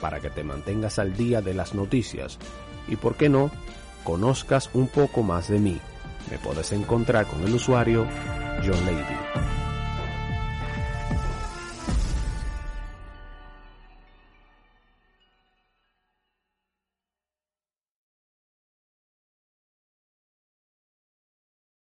para 0.02 0.20
que 0.20 0.30
te 0.30 0.44
mantengas 0.44 1.00
al 1.00 1.16
día 1.16 1.42
de 1.42 1.54
las 1.54 1.74
noticias 1.74 2.38
y, 2.88 2.96
por 2.96 3.16
qué 3.16 3.30
no, 3.30 3.52
conozcas 4.04 4.70
un 4.74 4.88
poco 4.88 5.24
más 5.24 5.48
de 5.48 5.60
mí. 5.60 5.80
Me 6.30 6.38
puedes 6.38 6.72
encontrar 6.72 7.26
con 7.26 7.44
el 7.44 7.54
usuario 7.54 8.08
John 8.64 8.86
Lady. 8.86 9.41